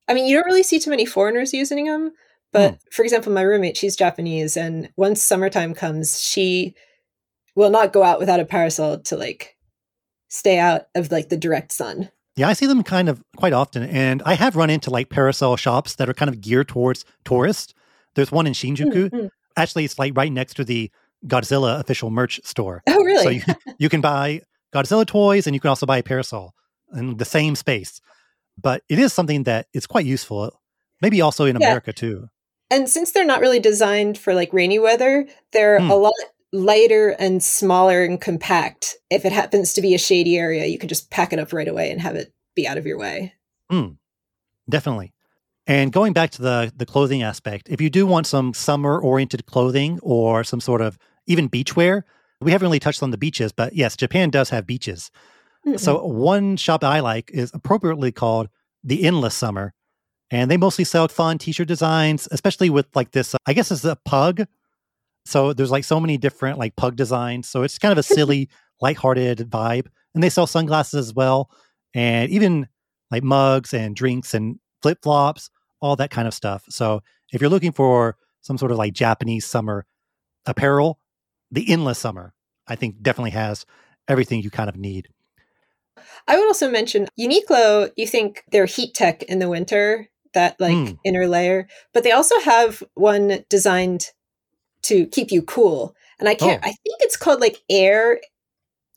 I 0.07 0.13
mean, 0.13 0.25
you 0.25 0.35
don't 0.35 0.45
really 0.45 0.63
see 0.63 0.79
too 0.79 0.89
many 0.89 1.05
foreigners 1.05 1.53
using 1.53 1.85
them. 1.85 2.11
But 2.53 2.79
for 2.91 3.03
example, 3.03 3.31
my 3.31 3.41
roommate, 3.41 3.77
she's 3.77 3.95
Japanese, 3.95 4.57
and 4.57 4.89
once 4.95 5.21
summertime 5.21 5.73
comes, 5.73 6.21
she 6.21 6.73
will 7.55 7.69
not 7.69 7.93
go 7.93 8.03
out 8.03 8.19
without 8.19 8.39
a 8.39 8.45
parasol 8.45 8.99
to 8.99 9.17
like 9.17 9.57
stay 10.29 10.59
out 10.59 10.87
of 10.95 11.11
like 11.11 11.29
the 11.29 11.37
direct 11.37 11.71
sun. 11.71 12.09
Yeah, 12.35 12.47
I 12.47 12.53
see 12.53 12.67
them 12.67 12.83
kind 12.83 13.09
of 13.09 13.23
quite 13.35 13.53
often. 13.53 13.83
And 13.83 14.21
I 14.23 14.35
have 14.35 14.55
run 14.55 14.69
into 14.69 14.91
like 14.91 15.09
parasol 15.09 15.55
shops 15.57 15.95
that 15.95 16.07
are 16.07 16.13
kind 16.13 16.29
of 16.29 16.39
geared 16.39 16.67
towards 16.67 17.03
tourists. 17.25 17.73
There's 18.15 18.31
one 18.31 18.45
in 18.45 18.53
Shinjuku. 18.53 19.09
Mm, 19.09 19.09
mm. 19.09 19.29
Actually, 19.55 19.85
it's 19.85 19.97
like 19.97 20.15
right 20.15 20.31
next 20.31 20.53
to 20.55 20.63
the 20.63 20.91
Godzilla 21.25 21.79
official 21.79 22.11
merch 22.11 22.39
store. 22.43 22.83
Oh, 22.87 23.03
really? 23.03 23.23
So 23.23 23.29
you, 23.29 23.55
you 23.79 23.89
can 23.89 24.01
buy 24.01 24.41
Godzilla 24.73 25.05
toys 25.05 25.47
and 25.47 25.55
you 25.55 25.59
can 25.59 25.69
also 25.69 25.87
buy 25.87 25.97
a 25.97 26.03
parasol 26.03 26.53
in 26.95 27.17
the 27.17 27.25
same 27.25 27.55
space. 27.55 27.99
But 28.61 28.83
it 28.87 28.99
is 28.99 29.13
something 29.13 29.43
that 29.43 29.67
is 29.73 29.87
quite 29.87 30.05
useful, 30.05 30.61
maybe 31.01 31.21
also 31.21 31.45
in 31.45 31.59
Yeah. 31.59 31.67
America 31.67 31.91
too. 31.91 32.29
And 32.69 32.89
since 32.89 33.11
they're 33.11 33.25
not 33.25 33.41
really 33.41 33.59
designed 33.59 34.17
for 34.17 34.33
like 34.33 34.51
rainy 34.53 34.79
weather, 34.79 35.27
they're 35.51 35.79
Hmm. 35.79 35.89
a 35.91 35.95
lot 35.95 36.13
lighter 36.53 37.09
and 37.19 37.43
smaller 37.43 38.03
and 38.03 38.21
compact. 38.21 38.95
If 39.09 39.25
it 39.25 39.31
happens 39.33 39.73
to 39.73 39.81
be 39.81 39.93
a 39.93 39.99
shady 39.99 40.37
area, 40.37 40.65
you 40.65 40.77
can 40.77 40.87
just 40.89 41.09
pack 41.11 41.33
it 41.33 41.39
up 41.39 41.51
right 41.51 41.67
away 41.67 41.91
and 41.91 41.99
have 42.01 42.15
it 42.15 42.33
be 42.55 42.67
out 42.67 42.77
of 42.77 42.85
your 42.85 42.97
way. 42.97 43.33
Definitely. 44.69 45.13
And 45.65 45.91
going 45.91 46.13
back 46.13 46.31
to 46.31 46.41
the 46.41 46.71
the 46.75 46.85
clothing 46.85 47.23
aspect, 47.23 47.67
if 47.69 47.81
you 47.81 47.89
do 47.89 48.05
want 48.05 48.27
some 48.27 48.53
summer 48.53 48.99
oriented 48.99 49.45
clothing 49.45 49.99
or 50.01 50.43
some 50.43 50.61
sort 50.61 50.81
of 50.81 50.97
even 51.25 51.49
beachwear, 51.49 52.03
we 52.39 52.51
haven't 52.51 52.65
really 52.67 52.79
touched 52.79 53.03
on 53.03 53.11
the 53.11 53.17
beaches, 53.17 53.51
but 53.51 53.73
yes, 53.75 53.97
Japan 53.97 54.29
does 54.29 54.49
have 54.49 54.65
beaches. 54.65 55.11
Mm-mm. 55.65 55.79
So 55.79 56.05
one 56.05 56.55
shop 56.55 56.83
I 56.83 57.01
like 57.01 57.29
is 57.33 57.51
appropriately 57.53 58.11
called 58.13 58.47
the 58.83 59.03
Endless 59.03 59.35
Summer, 59.35 59.73
and 60.31 60.51
they 60.51 60.57
mostly 60.57 60.83
sell 60.83 61.07
fun 61.07 61.37
T-shirt 61.37 61.67
designs, 61.67 62.27
especially 62.31 62.69
with 62.69 62.87
like 62.95 63.11
this. 63.11 63.35
I 63.45 63.53
guess 63.53 63.71
it's 63.71 63.85
a 63.85 63.95
pug. 63.95 64.45
So 65.25 65.53
there's 65.53 65.71
like 65.71 65.83
so 65.83 65.99
many 65.99 66.17
different 66.17 66.57
like 66.57 66.75
pug 66.75 66.95
designs. 66.95 67.49
So 67.49 67.63
it's 67.63 67.77
kind 67.77 67.91
of 67.91 67.97
a 67.97 68.03
silly, 68.15 68.49
lighthearted 68.81 69.39
vibe, 69.49 69.87
and 70.13 70.23
they 70.23 70.29
sell 70.29 70.47
sunglasses 70.47 71.07
as 71.07 71.13
well, 71.13 71.49
and 71.93 72.29
even 72.29 72.67
like 73.11 73.23
mugs 73.23 73.73
and 73.73 73.95
drinks 73.95 74.33
and 74.33 74.59
flip 74.81 74.99
flops, 75.01 75.49
all 75.81 75.95
that 75.95 76.11
kind 76.11 76.27
of 76.27 76.33
stuff. 76.33 76.63
So 76.69 77.01
if 77.31 77.41
you're 77.41 77.49
looking 77.49 77.71
for 77.71 78.17
some 78.41 78.57
sort 78.57 78.71
of 78.71 78.77
like 78.77 78.93
Japanese 78.93 79.45
summer 79.45 79.85
apparel, 80.45 80.99
the 81.51 81.71
Endless 81.71 81.99
Summer, 81.99 82.33
I 82.67 82.75
think 82.75 83.01
definitely 83.01 83.31
has 83.31 83.65
everything 84.07 84.41
you 84.41 84.49
kind 84.49 84.69
of 84.69 84.75
need. 84.75 85.09
I 86.27 86.37
would 86.37 86.47
also 86.47 86.69
mention 86.69 87.07
Uniqlo, 87.19 87.91
you 87.95 88.07
think 88.07 88.43
they're 88.51 88.65
heat 88.65 88.93
tech 88.93 89.23
in 89.23 89.39
the 89.39 89.49
winter, 89.49 90.09
that 90.37 90.59
like 90.59 90.73
Mm. 90.75 90.97
inner 91.03 91.27
layer, 91.27 91.67
but 91.93 92.03
they 92.03 92.11
also 92.11 92.39
have 92.39 92.81
one 92.93 93.43
designed 93.49 94.11
to 94.83 95.05
keep 95.07 95.31
you 95.31 95.41
cool. 95.41 95.95
And 96.19 96.29
I 96.29 96.35
can't, 96.35 96.61
Oh. 96.63 96.67
I 96.69 96.73
think 96.83 96.97
it's 97.01 97.17
called 97.17 97.41
like 97.41 97.57
Air, 97.69 98.19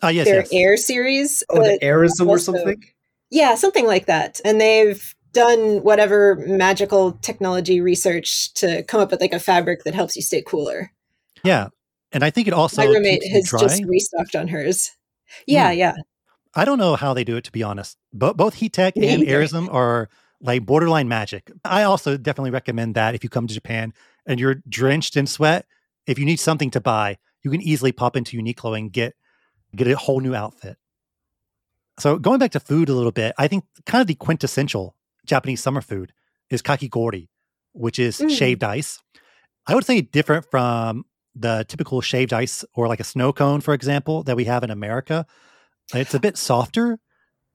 Ah, 0.02 0.08
yes, 0.08 0.26
their 0.26 0.40
yes. 0.40 0.48
Air 0.52 0.76
series. 0.76 1.42
Oh, 1.50 1.56
the 1.56 1.60
but 1.78 1.80
airism 1.86 2.28
or 2.28 2.38
something? 2.38 2.82
yeah, 3.30 3.54
something 3.54 3.86
like 3.86 4.06
that. 4.06 4.40
And 4.44 4.60
they've 4.60 5.14
done 5.32 5.82
whatever 5.82 6.36
magical 6.46 7.12
technology 7.22 7.80
research 7.80 8.52
to 8.54 8.82
come 8.84 9.00
up 9.00 9.10
with 9.10 9.20
like 9.20 9.32
a 9.34 9.38
fabric 9.40 9.84
that 9.84 9.94
helps 9.94 10.16
you 10.16 10.22
stay 10.22 10.42
cooler. 10.42 10.92
Yeah, 11.44 11.68
and 12.12 12.22
I 12.24 12.30
think 12.30 12.48
it 12.48 12.54
also 12.54 12.82
My 12.82 12.88
roommate 12.88 13.22
has 13.32 13.48
dry. 13.48 13.60
just 13.60 13.82
restocked 13.84 14.34
on 14.36 14.48
hers. 14.48 14.90
Yeah, 15.46 15.70
Mm. 15.72 15.76
yeah. 15.78 15.94
I 16.54 16.64
don't 16.64 16.78
know 16.78 16.96
how 16.96 17.14
they 17.14 17.22
do 17.24 17.36
it 17.36 17.44
to 17.44 17.52
be 17.52 17.62
honest. 17.62 17.96
But 18.12 18.36
both 18.36 18.54
Heat 18.54 18.72
Tech 18.72 18.96
and. 18.96 19.22
Airism 19.22 19.72
are 19.72 20.08
like 20.40 20.64
borderline 20.64 21.08
magic. 21.08 21.50
I 21.64 21.82
also 21.82 22.16
definitely 22.16 22.50
recommend 22.50 22.94
that 22.94 23.14
if 23.14 23.22
you 23.22 23.30
come 23.30 23.46
to 23.46 23.54
Japan 23.54 23.92
and 24.26 24.40
you're 24.40 24.62
drenched 24.68 25.16
in 25.16 25.26
sweat, 25.26 25.66
if 26.06 26.18
you 26.18 26.24
need 26.24 26.40
something 26.40 26.70
to 26.70 26.80
buy, 26.80 27.18
you 27.42 27.50
can 27.50 27.60
easily 27.60 27.92
pop 27.92 28.16
into 28.16 28.40
Uniqlo 28.40 28.78
and 28.78 28.92
get 28.92 29.14
get 29.74 29.86
a 29.86 29.96
whole 29.96 30.20
new 30.20 30.34
outfit. 30.34 30.76
So 31.98 32.18
going 32.18 32.38
back 32.38 32.52
to 32.52 32.60
food 32.60 32.88
a 32.88 32.94
little 32.94 33.12
bit, 33.12 33.34
I 33.38 33.46
think 33.46 33.64
kind 33.86 34.00
of 34.00 34.06
the 34.06 34.14
quintessential 34.14 34.96
Japanese 35.26 35.62
summer 35.62 35.80
food 35.80 36.12
is 36.48 36.62
kakigori, 36.62 37.28
which 37.72 37.98
is 37.98 38.18
mm. 38.18 38.30
shaved 38.30 38.64
ice. 38.64 38.98
I 39.66 39.74
would 39.74 39.84
say 39.84 40.00
different 40.00 40.46
from 40.50 41.04
the 41.34 41.64
typical 41.68 42.00
shaved 42.00 42.32
ice 42.32 42.64
or 42.74 42.88
like 42.88 43.00
a 43.00 43.04
snow 43.04 43.32
cone, 43.32 43.60
for 43.60 43.74
example, 43.74 44.22
that 44.24 44.36
we 44.36 44.44
have 44.44 44.64
in 44.64 44.70
America. 44.70 45.26
It's 45.94 46.14
a 46.14 46.20
bit 46.20 46.36
softer 46.36 46.98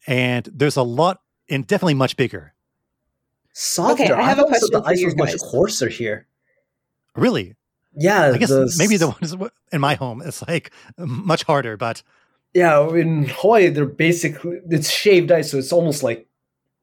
and 0.08 0.48
there's 0.54 0.78
a 0.78 0.84
lot 0.84 1.22
and 1.50 1.66
definitely 1.66 1.96
much 1.96 2.16
bigger. 2.16 2.55
Softer. 3.58 4.04
Okay, 4.04 4.12
I 4.12 4.24
have 4.24 4.38
I 4.38 4.42
a 4.44 4.46
question. 4.46 4.70
The 4.72 4.84
ice 4.84 5.04
was 5.04 5.16
much 5.16 5.38
coarser 5.40 5.88
here. 5.88 6.28
Really? 7.16 7.56
Yeah. 7.96 8.32
I 8.34 8.38
guess 8.38 8.50
the, 8.50 8.74
maybe 8.78 8.98
the 8.98 9.08
ones 9.08 9.34
in 9.72 9.80
my 9.80 9.96
home 9.96 10.22
it's 10.22 10.46
like 10.46 10.72
much 10.98 11.44
harder, 11.44 11.78
but 11.78 12.04
yeah, 12.54 12.88
in 12.90 13.30
Hawaii 13.30 13.70
they're 13.70 13.86
basically 13.86 14.60
it's 14.70 14.90
shaved 14.90 15.32
ice, 15.32 15.52
so 15.52 15.58
it's 15.58 15.72
almost 15.72 16.04
like 16.04 16.28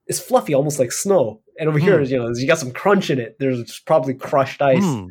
it's 0.07 0.19
fluffy, 0.19 0.55
almost 0.55 0.79
like 0.79 0.93
snow. 0.93 1.43
And 1.59 1.69
over 1.69 1.79
mm. 1.79 1.83
here, 1.83 2.01
you 2.01 2.17
know, 2.17 2.31
you 2.35 2.47
got 2.47 2.59
some 2.59 2.73
crunch 2.73 3.11
in 3.11 3.21
it. 3.21 3.37
There's 3.39 3.79
probably 3.81 4.15
crushed 4.15 4.63
ice. 4.63 4.83
Mm. 4.83 5.11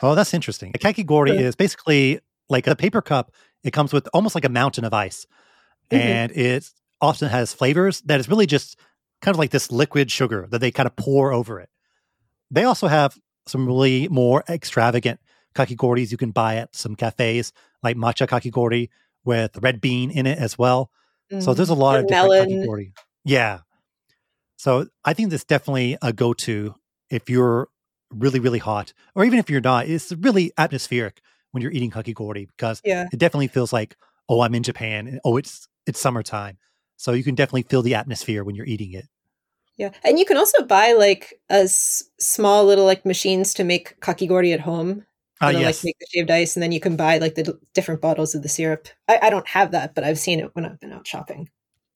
Oh, 0.00 0.14
that's 0.14 0.32
interesting. 0.32 0.72
A 0.74 0.78
kakigori 0.78 1.38
is 1.38 1.54
basically 1.54 2.20
like 2.48 2.66
a 2.66 2.74
paper 2.74 3.02
cup. 3.02 3.32
It 3.62 3.72
comes 3.72 3.92
with 3.92 4.08
almost 4.14 4.34
like 4.34 4.46
a 4.46 4.48
mountain 4.48 4.86
of 4.86 4.94
ice, 4.94 5.26
mm-hmm. 5.90 6.02
and 6.02 6.32
it 6.32 6.70
often 7.02 7.28
has 7.28 7.52
flavors 7.52 8.00
that 8.06 8.18
is 8.18 8.30
really 8.30 8.46
just 8.46 8.78
kind 9.22 9.34
of 9.34 9.38
like 9.38 9.50
this 9.50 9.72
liquid 9.72 10.10
sugar 10.10 10.46
that 10.50 10.58
they 10.58 10.70
kind 10.70 10.86
of 10.86 10.94
pour 10.96 11.32
over 11.32 11.60
it. 11.60 11.70
They 12.50 12.64
also 12.64 12.88
have 12.88 13.18
some 13.46 13.66
really 13.66 14.08
more 14.08 14.44
extravagant 14.48 15.20
kakigoris 15.54 16.10
you 16.10 16.18
can 16.18 16.30
buy 16.30 16.56
at 16.56 16.74
some 16.74 16.96
cafes, 16.96 17.52
like 17.82 17.96
matcha 17.96 18.26
kakigori 18.26 18.90
with 19.24 19.56
red 19.62 19.80
bean 19.80 20.10
in 20.10 20.26
it 20.26 20.38
as 20.38 20.58
well. 20.58 20.90
Mm. 21.32 21.42
So 21.42 21.54
there's 21.54 21.68
a 21.68 21.74
lot 21.74 21.98
of 21.98 22.06
different 22.06 22.30
melon. 22.30 22.48
kakigori. 22.48 22.92
Yeah. 23.24 23.60
So 24.56 24.86
I 25.04 25.14
think 25.14 25.30
that's 25.30 25.44
definitely 25.44 25.96
a 26.02 26.12
go-to 26.12 26.74
if 27.10 27.30
you're 27.30 27.68
really, 28.10 28.40
really 28.40 28.58
hot, 28.58 28.92
or 29.14 29.24
even 29.24 29.38
if 29.38 29.50
you're 29.50 29.60
not. 29.60 29.88
It's 29.88 30.12
really 30.12 30.52
atmospheric 30.58 31.20
when 31.52 31.62
you're 31.62 31.72
eating 31.72 31.90
kakigori 31.90 32.48
because 32.48 32.80
yeah. 32.84 33.08
it 33.12 33.18
definitely 33.18 33.48
feels 33.48 33.72
like, 33.72 33.96
oh, 34.28 34.40
I'm 34.40 34.54
in 34.54 34.62
Japan. 34.62 35.06
And, 35.06 35.20
oh, 35.24 35.36
it's 35.36 35.68
it's 35.86 36.00
summertime. 36.00 36.58
So 36.96 37.12
you 37.12 37.24
can 37.24 37.34
definitely 37.34 37.62
feel 37.62 37.82
the 37.82 37.96
atmosphere 37.96 38.44
when 38.44 38.54
you're 38.54 38.66
eating 38.66 38.92
it. 38.92 39.06
Yeah, 39.82 39.90
and 40.04 40.16
you 40.16 40.24
can 40.24 40.36
also 40.36 40.62
buy 40.64 40.92
like 40.92 41.40
a 41.50 41.64
s- 41.64 42.04
small 42.20 42.64
little 42.64 42.84
like 42.84 43.04
machines 43.04 43.52
to 43.54 43.64
make 43.64 43.98
kakigori 43.98 44.54
at 44.54 44.60
home. 44.60 45.04
Uh, 45.40 45.48
yes. 45.48 45.64
like 45.64 45.84
make 45.84 45.98
the 45.98 46.06
shaved 46.08 46.30
ice, 46.30 46.54
and 46.54 46.62
then 46.62 46.70
you 46.70 46.78
can 46.78 46.94
buy 46.94 47.18
like 47.18 47.34
the 47.34 47.42
d- 47.42 47.52
different 47.74 48.00
bottles 48.00 48.32
of 48.36 48.44
the 48.44 48.48
syrup. 48.48 48.86
I-, 49.08 49.18
I 49.22 49.30
don't 49.30 49.48
have 49.48 49.72
that, 49.72 49.92
but 49.96 50.04
I've 50.04 50.20
seen 50.20 50.38
it 50.38 50.54
when 50.54 50.64
I've 50.64 50.78
been 50.78 50.92
out 50.92 51.04
shopping. 51.04 51.50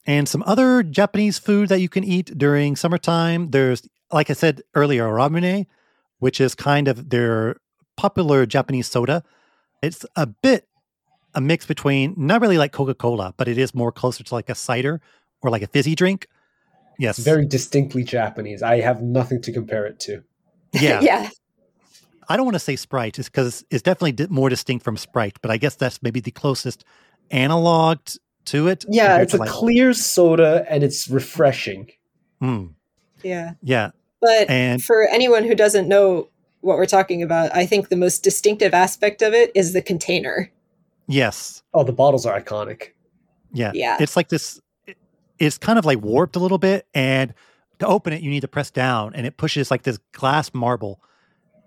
And 0.04 0.28
some 0.28 0.42
other 0.46 0.82
Japanese 0.82 1.38
food 1.38 1.68
that 1.68 1.80
you 1.80 1.88
can 1.88 2.02
eat 2.02 2.36
during 2.36 2.74
summertime. 2.74 3.50
There's, 3.50 3.88
like 4.10 4.30
I 4.30 4.32
said 4.32 4.62
earlier, 4.74 5.04
ramune, 5.04 5.66
which 6.18 6.40
is 6.40 6.56
kind 6.56 6.88
of 6.88 7.10
their 7.10 7.56
popular 7.96 8.46
Japanese 8.46 8.88
soda. 8.88 9.22
It's 9.80 10.04
a 10.16 10.26
bit 10.26 10.66
a 11.36 11.40
mix 11.40 11.66
between 11.66 12.14
not 12.16 12.40
really 12.40 12.58
like 12.58 12.72
Coca 12.72 12.94
Cola, 12.94 13.32
but 13.36 13.46
it 13.46 13.58
is 13.58 13.74
more 13.76 13.92
closer 13.92 14.24
to 14.24 14.34
like 14.34 14.48
a 14.48 14.56
cider 14.56 15.00
or 15.40 15.50
like 15.50 15.62
a 15.62 15.68
fizzy 15.68 15.94
drink. 15.94 16.26
Yes. 16.98 17.18
It's 17.18 17.24
very 17.24 17.46
distinctly 17.46 18.04
Japanese. 18.04 18.62
I 18.62 18.80
have 18.80 19.02
nothing 19.02 19.42
to 19.42 19.52
compare 19.52 19.86
it 19.86 20.00
to. 20.00 20.22
Yeah. 20.72 21.00
yeah. 21.02 21.30
I 22.28 22.36
don't 22.36 22.44
want 22.44 22.54
to 22.54 22.60
say 22.60 22.76
Sprite 22.76 23.14
just 23.14 23.30
because 23.30 23.64
it's 23.70 23.82
definitely 23.82 24.12
di- 24.12 24.26
more 24.28 24.48
distinct 24.48 24.84
from 24.84 24.96
Sprite, 24.96 25.38
but 25.42 25.50
I 25.50 25.58
guess 25.58 25.76
that's 25.76 26.02
maybe 26.02 26.20
the 26.20 26.30
closest 26.30 26.84
analog 27.30 27.98
t- 28.04 28.18
to 28.46 28.68
it. 28.68 28.84
Yeah, 28.88 29.18
it's 29.18 29.34
a 29.34 29.38
like... 29.38 29.48
clear 29.48 29.92
soda 29.92 30.66
and 30.68 30.82
it's 30.82 31.08
refreshing. 31.08 31.90
Hmm. 32.40 32.66
Yeah. 33.22 33.52
Yeah. 33.62 33.90
But 34.20 34.50
and... 34.50 34.82
for 34.82 35.06
anyone 35.08 35.44
who 35.44 35.54
doesn't 35.54 35.88
know 35.88 36.28
what 36.62 36.78
we're 36.78 36.86
talking 36.86 37.22
about, 37.22 37.54
I 37.54 37.66
think 37.66 37.88
the 37.88 37.96
most 37.96 38.24
distinctive 38.24 38.74
aspect 38.74 39.22
of 39.22 39.32
it 39.32 39.52
is 39.54 39.72
the 39.72 39.82
container. 39.82 40.50
Yes. 41.06 41.62
Oh, 41.72 41.84
the 41.84 41.92
bottles 41.92 42.26
are 42.26 42.40
iconic. 42.40 42.90
Yeah. 43.52 43.70
Yeah. 43.74 43.98
It's 44.00 44.16
like 44.16 44.28
this, 44.28 44.60
it's 45.38 45.58
kind 45.58 45.78
of 45.78 45.84
like 45.84 46.00
warped 46.00 46.36
a 46.36 46.38
little 46.38 46.58
bit. 46.58 46.86
And 46.94 47.34
to 47.78 47.86
open 47.86 48.12
it, 48.12 48.22
you 48.22 48.30
need 48.30 48.40
to 48.40 48.48
press 48.48 48.70
down 48.70 49.14
and 49.14 49.26
it 49.26 49.36
pushes 49.36 49.70
like 49.70 49.82
this 49.82 49.98
glass 50.12 50.52
marble 50.54 51.00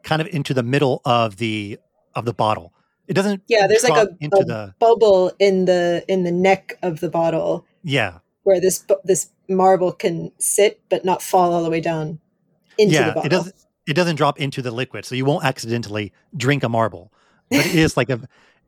kind 0.04 0.22
of 0.22 0.28
into 0.28 0.54
the 0.54 0.64
middle 0.64 1.02
of 1.06 1.38
the 1.38 1.80
of 2.16 2.26
the 2.26 2.34
bottle. 2.34 2.74
It 3.08 3.14
doesn't 3.14 3.44
Yeah, 3.48 3.68
there's 3.68 3.84
like 3.84 4.08
a, 4.08 4.10
a 4.22 4.46
the, 4.46 4.74
bubble 4.80 5.32
in 5.40 5.66
the 5.66 6.04
in 6.08 6.24
the 6.24 6.32
neck 6.32 6.78
of 6.82 7.00
the 7.00 7.10
bottle. 7.10 7.66
Yeah. 7.84 8.20
Where 8.44 8.62
this 8.62 8.86
this 9.04 9.30
marble 9.48 9.92
can 9.92 10.32
sit 10.38 10.82
but 10.90 11.04
not 11.06 11.22
fall 11.22 11.54
all 11.54 11.64
the 11.64 11.70
way 11.70 11.82
down 11.82 12.20
into 12.78 12.94
yeah, 12.94 13.08
the 13.08 13.12
bottle. 13.14 13.26
It 13.26 13.30
doesn't 13.30 13.56
it 13.88 13.94
doesn't 13.94 14.16
drop 14.18 14.40
into 14.40 14.62
the 14.62 14.72
liquid, 14.72 15.06
so 15.06 15.16
you 15.16 15.26
won't 15.26 15.44
accidentally 15.44 16.14
drink 16.38 16.64
a 16.64 16.70
marble. 16.70 17.12
But 17.50 17.66
it 17.66 17.76
is 17.76 17.98
like 17.98 18.10
a 18.10 18.22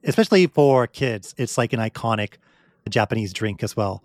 especially 0.03 0.47
for 0.47 0.87
kids, 0.87 1.35
it's 1.37 1.57
like 1.57 1.73
an 1.73 1.79
iconic 1.79 2.35
Japanese 2.89 3.33
drink 3.33 3.63
as 3.63 3.75
well. 3.75 4.03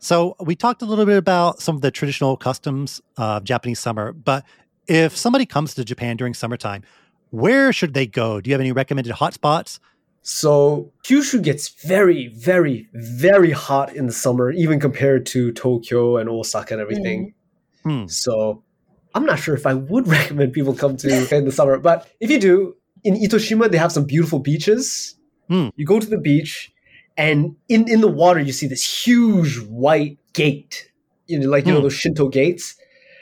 So 0.00 0.34
we 0.40 0.56
talked 0.56 0.80
a 0.80 0.86
little 0.86 1.04
bit 1.04 1.18
about 1.18 1.60
some 1.60 1.76
of 1.76 1.82
the 1.82 1.90
traditional 1.90 2.36
customs 2.36 3.02
of 3.18 3.44
Japanese 3.44 3.78
summer, 3.78 4.12
but 4.12 4.44
if 4.88 5.14
somebody 5.14 5.44
comes 5.44 5.74
to 5.74 5.84
Japan 5.84 6.16
during 6.16 6.32
summertime, 6.32 6.82
where 7.28 7.70
should 7.72 7.92
they 7.92 8.06
go? 8.06 8.40
Do 8.40 8.48
you 8.48 8.54
have 8.54 8.60
any 8.60 8.72
recommended 8.72 9.12
hotspots? 9.12 9.78
So 10.22 10.90
Kyushu 11.04 11.42
gets 11.42 11.68
very, 11.68 12.28
very, 12.28 12.88
very 12.94 13.50
hot 13.50 13.94
in 13.94 14.06
the 14.06 14.12
summer, 14.12 14.50
even 14.50 14.80
compared 14.80 15.26
to 15.26 15.52
Tokyo 15.52 16.16
and 16.16 16.28
Osaka 16.28 16.74
and 16.74 16.80
everything. 16.80 17.34
Mm. 17.84 18.10
So 18.10 18.62
I'm 19.14 19.26
not 19.26 19.38
sure 19.38 19.54
if 19.54 19.66
I 19.66 19.74
would 19.74 20.08
recommend 20.18 20.54
people 20.54 20.74
come 20.74 20.96
to 20.98 21.36
in 21.36 21.44
the 21.44 21.52
summer, 21.52 21.78
but 21.78 22.08
if 22.20 22.30
you 22.30 22.40
do, 22.40 22.74
in 23.04 23.14
Itoshima 23.14 23.70
they 23.70 23.78
have 23.78 23.92
some 23.92 24.04
beautiful 24.04 24.38
beaches. 24.38 25.16
Mm. 25.50 25.72
You 25.76 25.84
go 25.84 26.00
to 26.00 26.06
the 26.06 26.18
beach, 26.18 26.72
and 27.20 27.56
in 27.68 27.86
in 27.86 28.00
the 28.00 28.08
water 28.08 28.40
you 28.40 28.52
see 28.52 28.66
this 28.66 29.04
huge 29.06 29.60
white 29.60 30.18
gate, 30.32 30.90
you 31.26 31.38
know, 31.38 31.50
like 31.50 31.66
you 31.66 31.72
mm. 31.72 31.76
know 31.76 31.82
those 31.82 31.94
Shinto 31.94 32.28
gates. 32.28 32.76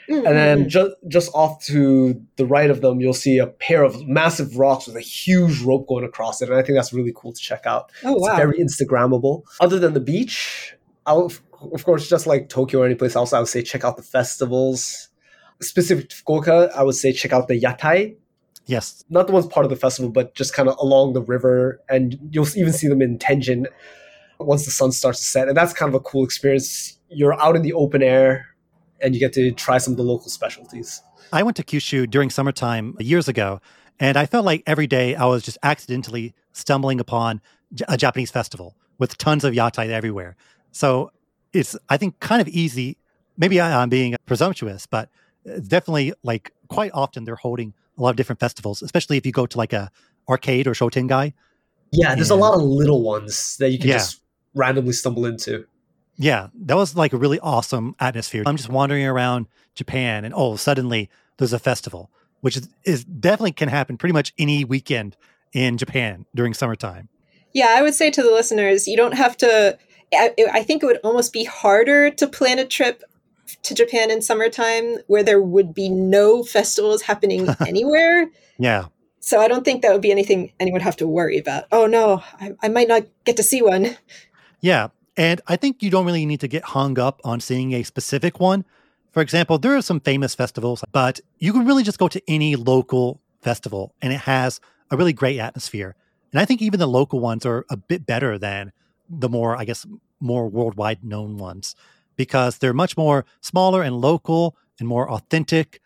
Mm-hmm. 0.09 0.25
And 0.25 0.35
then 0.37 0.69
just 0.69 0.91
just 1.07 1.29
off 1.35 1.63
to 1.65 2.19
the 2.37 2.45
right 2.45 2.71
of 2.71 2.81
them, 2.81 2.99
you'll 2.99 3.13
see 3.13 3.37
a 3.37 3.45
pair 3.45 3.83
of 3.83 4.07
massive 4.07 4.57
rocks 4.57 4.87
with 4.87 4.95
a 4.95 5.01
huge 5.01 5.61
rope 5.61 5.87
going 5.87 6.03
across 6.03 6.41
it, 6.41 6.49
and 6.49 6.57
I 6.57 6.63
think 6.63 6.77
that's 6.77 6.93
really 6.93 7.13
cool 7.15 7.33
to 7.33 7.39
check 7.39 7.67
out. 7.67 7.91
Oh 8.03 8.13
wow! 8.13 8.29
It's 8.29 8.37
very 8.37 8.57
Instagrammable. 8.57 9.43
Other 9.59 9.77
than 9.77 9.93
the 9.93 9.99
beach, 9.99 10.73
I'll, 11.05 11.31
of 11.73 11.83
course, 11.83 12.09
just 12.09 12.25
like 12.25 12.49
Tokyo 12.49 12.81
or 12.81 12.85
any 12.85 12.95
place 12.95 13.15
else, 13.15 13.33
I 13.33 13.39
would 13.39 13.49
say 13.49 13.61
check 13.61 13.83
out 13.83 13.97
the 13.97 14.03
festivals. 14.03 15.09
Specific 15.61 16.09
to 16.09 16.15
Fukuoka, 16.15 16.71
I 16.71 16.81
would 16.81 16.95
say 16.95 17.11
check 17.11 17.33
out 17.33 17.47
the 17.47 17.59
yatai, 17.59 18.15
Yes. 18.69 19.03
Not 19.09 19.25
the 19.25 19.33
ones 19.33 19.47
part 19.47 19.65
of 19.65 19.71
the 19.71 19.75
festival, 19.75 20.11
but 20.11 20.35
just 20.35 20.53
kind 20.53 20.69
of 20.69 20.77
along 20.77 21.13
the 21.13 21.23
river. 21.23 21.81
And 21.89 22.19
you'll 22.31 22.47
even 22.55 22.71
see 22.71 22.87
them 22.87 23.01
in 23.01 23.17
Tenjin 23.17 23.65
once 24.39 24.65
the 24.65 24.71
sun 24.71 24.91
starts 24.91 25.17
to 25.19 25.25
set. 25.25 25.47
And 25.47 25.57
that's 25.57 25.73
kind 25.73 25.89
of 25.89 25.95
a 25.95 25.99
cool 25.99 26.23
experience. 26.23 26.99
You're 27.09 27.33
out 27.41 27.55
in 27.55 27.63
the 27.63 27.73
open 27.73 28.03
air 28.03 28.45
and 29.01 29.15
you 29.15 29.19
get 29.19 29.33
to 29.33 29.51
try 29.53 29.79
some 29.79 29.93
of 29.93 29.97
the 29.97 30.03
local 30.03 30.29
specialties. 30.29 31.01
I 31.33 31.41
went 31.41 31.57
to 31.57 31.63
Kyushu 31.63 32.07
during 32.11 32.29
summertime 32.29 32.95
years 32.99 33.27
ago, 33.27 33.59
and 33.99 34.17
I 34.17 34.27
felt 34.27 34.45
like 34.45 34.61
every 34.67 34.87
day 34.87 35.15
I 35.15 35.25
was 35.25 35.41
just 35.41 35.57
accidentally 35.63 36.35
stumbling 36.53 36.99
upon 36.99 37.41
a 37.87 37.97
Japanese 37.97 38.29
festival 38.29 38.75
with 38.99 39.17
tons 39.17 39.43
of 39.43 39.53
yatai 39.53 39.89
everywhere. 39.89 40.35
So 40.71 41.11
it's, 41.53 41.75
I 41.89 41.97
think, 41.97 42.19
kind 42.19 42.39
of 42.41 42.47
easy. 42.47 42.97
Maybe 43.35 43.59
I'm 43.59 43.89
being 43.89 44.15
presumptuous, 44.27 44.85
but 44.85 45.09
uh, 45.49 45.59
definitely 45.59 46.13
like 46.21 46.51
quite 46.67 46.91
often 46.93 47.23
they're 47.23 47.35
holding 47.35 47.73
a 47.99 48.01
lot 48.01 48.11
of 48.11 48.15
different 48.15 48.39
festivals, 48.39 48.81
especially 48.81 49.17
if 49.17 49.25
you 49.25 49.31
go 49.31 49.45
to 49.45 49.57
like 49.57 49.73
a 49.73 49.91
arcade 50.27 50.67
or 50.67 50.73
Shotengai. 50.73 51.33
Yeah, 51.91 52.15
there's 52.15 52.31
and, 52.31 52.39
a 52.39 52.43
lot 52.43 52.55
of 52.55 52.61
little 52.61 53.03
ones 53.03 53.57
that 53.57 53.71
you 53.71 53.79
can 53.79 53.89
yeah. 53.89 53.95
just 53.95 54.21
randomly 54.53 54.93
stumble 54.93 55.25
into. 55.25 55.65
Yeah, 56.17 56.47
that 56.65 56.75
was 56.75 56.95
like 56.95 57.13
a 57.13 57.17
really 57.17 57.39
awesome 57.39 57.95
atmosphere. 57.99 58.43
I'm 58.45 58.57
just 58.57 58.69
wandering 58.69 59.05
around 59.05 59.47
Japan 59.75 60.25
and 60.25 60.33
oh, 60.35 60.55
suddenly 60.55 61.09
there's 61.37 61.53
a 61.53 61.59
festival, 61.59 62.11
which 62.41 62.57
is, 62.57 62.69
is 62.83 63.05
definitely 63.05 63.53
can 63.53 63.69
happen 63.69 63.97
pretty 63.97 64.13
much 64.13 64.33
any 64.37 64.65
weekend 64.65 65.15
in 65.53 65.77
Japan 65.77 66.25
during 66.35 66.53
summertime. 66.53 67.09
Yeah, 67.53 67.67
I 67.69 67.81
would 67.81 67.95
say 67.95 68.11
to 68.11 68.21
the 68.21 68.31
listeners, 68.31 68.87
you 68.87 68.97
don't 68.97 69.13
have 69.13 69.35
to. 69.37 69.77
I, 70.13 70.33
I 70.51 70.63
think 70.63 70.83
it 70.83 70.85
would 70.85 70.99
almost 71.03 71.33
be 71.33 71.43
harder 71.43 72.09
to 72.11 72.27
plan 72.27 72.59
a 72.59 72.65
trip 72.65 73.03
to 73.63 73.75
Japan 73.75 74.11
in 74.11 74.21
summertime 74.21 74.97
where 75.07 75.23
there 75.23 75.41
would 75.41 75.73
be 75.73 75.89
no 75.89 76.43
festivals 76.43 77.03
happening 77.03 77.47
anywhere. 77.67 78.29
Yeah. 78.57 78.87
So 79.19 79.39
I 79.39 79.47
don't 79.47 79.65
think 79.65 79.81
that 79.81 79.91
would 79.91 80.01
be 80.01 80.11
anything 80.11 80.51
anyone 80.59 80.77
would 80.77 80.81
have 80.81 80.97
to 80.97 81.07
worry 81.07 81.37
about. 81.37 81.65
Oh 81.71 81.85
no, 81.85 82.23
I, 82.39 82.55
I 82.61 82.69
might 82.69 82.87
not 82.87 83.03
get 83.25 83.37
to 83.37 83.43
see 83.43 83.61
one. 83.61 83.97
Yeah. 84.61 84.89
And 85.17 85.41
I 85.47 85.55
think 85.55 85.83
you 85.83 85.89
don't 85.89 86.05
really 86.05 86.25
need 86.25 86.39
to 86.41 86.47
get 86.47 86.63
hung 86.63 86.97
up 86.97 87.19
on 87.23 87.39
seeing 87.39 87.73
a 87.73 87.83
specific 87.83 88.39
one. 88.39 88.63
For 89.11 89.21
example, 89.21 89.57
there 89.57 89.75
are 89.75 89.81
some 89.81 89.99
famous 89.99 90.35
festivals, 90.35 90.83
but 90.91 91.19
you 91.39 91.51
can 91.51 91.65
really 91.65 91.83
just 91.83 91.99
go 91.99 92.07
to 92.07 92.21
any 92.27 92.55
local 92.55 93.19
festival 93.41 93.93
and 94.01 94.13
it 94.13 94.21
has 94.21 94.61
a 94.91 94.97
really 94.97 95.13
great 95.13 95.39
atmosphere. 95.39 95.95
And 96.31 96.39
I 96.39 96.45
think 96.45 96.61
even 96.61 96.79
the 96.79 96.87
local 96.87 97.19
ones 97.19 97.45
are 97.45 97.65
a 97.69 97.77
bit 97.77 98.05
better 98.05 98.37
than 98.37 98.71
the 99.09 99.29
more, 99.29 99.57
I 99.57 99.65
guess, 99.65 99.85
more 100.19 100.47
worldwide 100.47 101.03
known 101.03 101.37
ones 101.37 101.75
because 102.19 102.57
they're 102.57 102.73
much 102.73 102.97
more 102.97 103.23
smaller 103.39 103.81
and 103.81 103.95
local 103.95 104.57
and 104.77 104.85
more 104.89 105.09
authentic. 105.09 105.79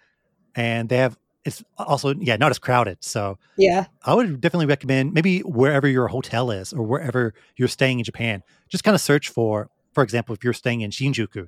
And 0.56 0.90
they 0.90 0.98
have, 0.98 1.16
it's 1.46 1.63
also, 1.78 2.16
yeah, 2.16 2.38
not 2.38 2.50
as 2.50 2.58
crowded. 2.58 2.98
So, 3.04 3.38
yeah, 3.56 3.86
I 4.04 4.16
would 4.16 4.42
definitely 4.42 4.66
recommend 4.66 5.13
maybe 5.13 5.42
wherever 5.42 5.88
your 5.88 6.08
hotel 6.08 6.50
is 6.50 6.74
or 6.74 6.82
wherever 6.82 7.36
you're 7.56 7.68
staying 7.68 8.00
in 8.00 8.04
Japan, 8.04 8.42
just 8.68 8.84
kind 8.84 8.96
of 8.96 9.02
search 9.02 9.30
for, 9.30 9.70
for 9.94 10.02
example, 10.04 10.34
if 10.34 10.44
you're 10.44 10.54
staying 10.54 10.82
in 10.82 10.90
Shinjuku, 10.90 11.48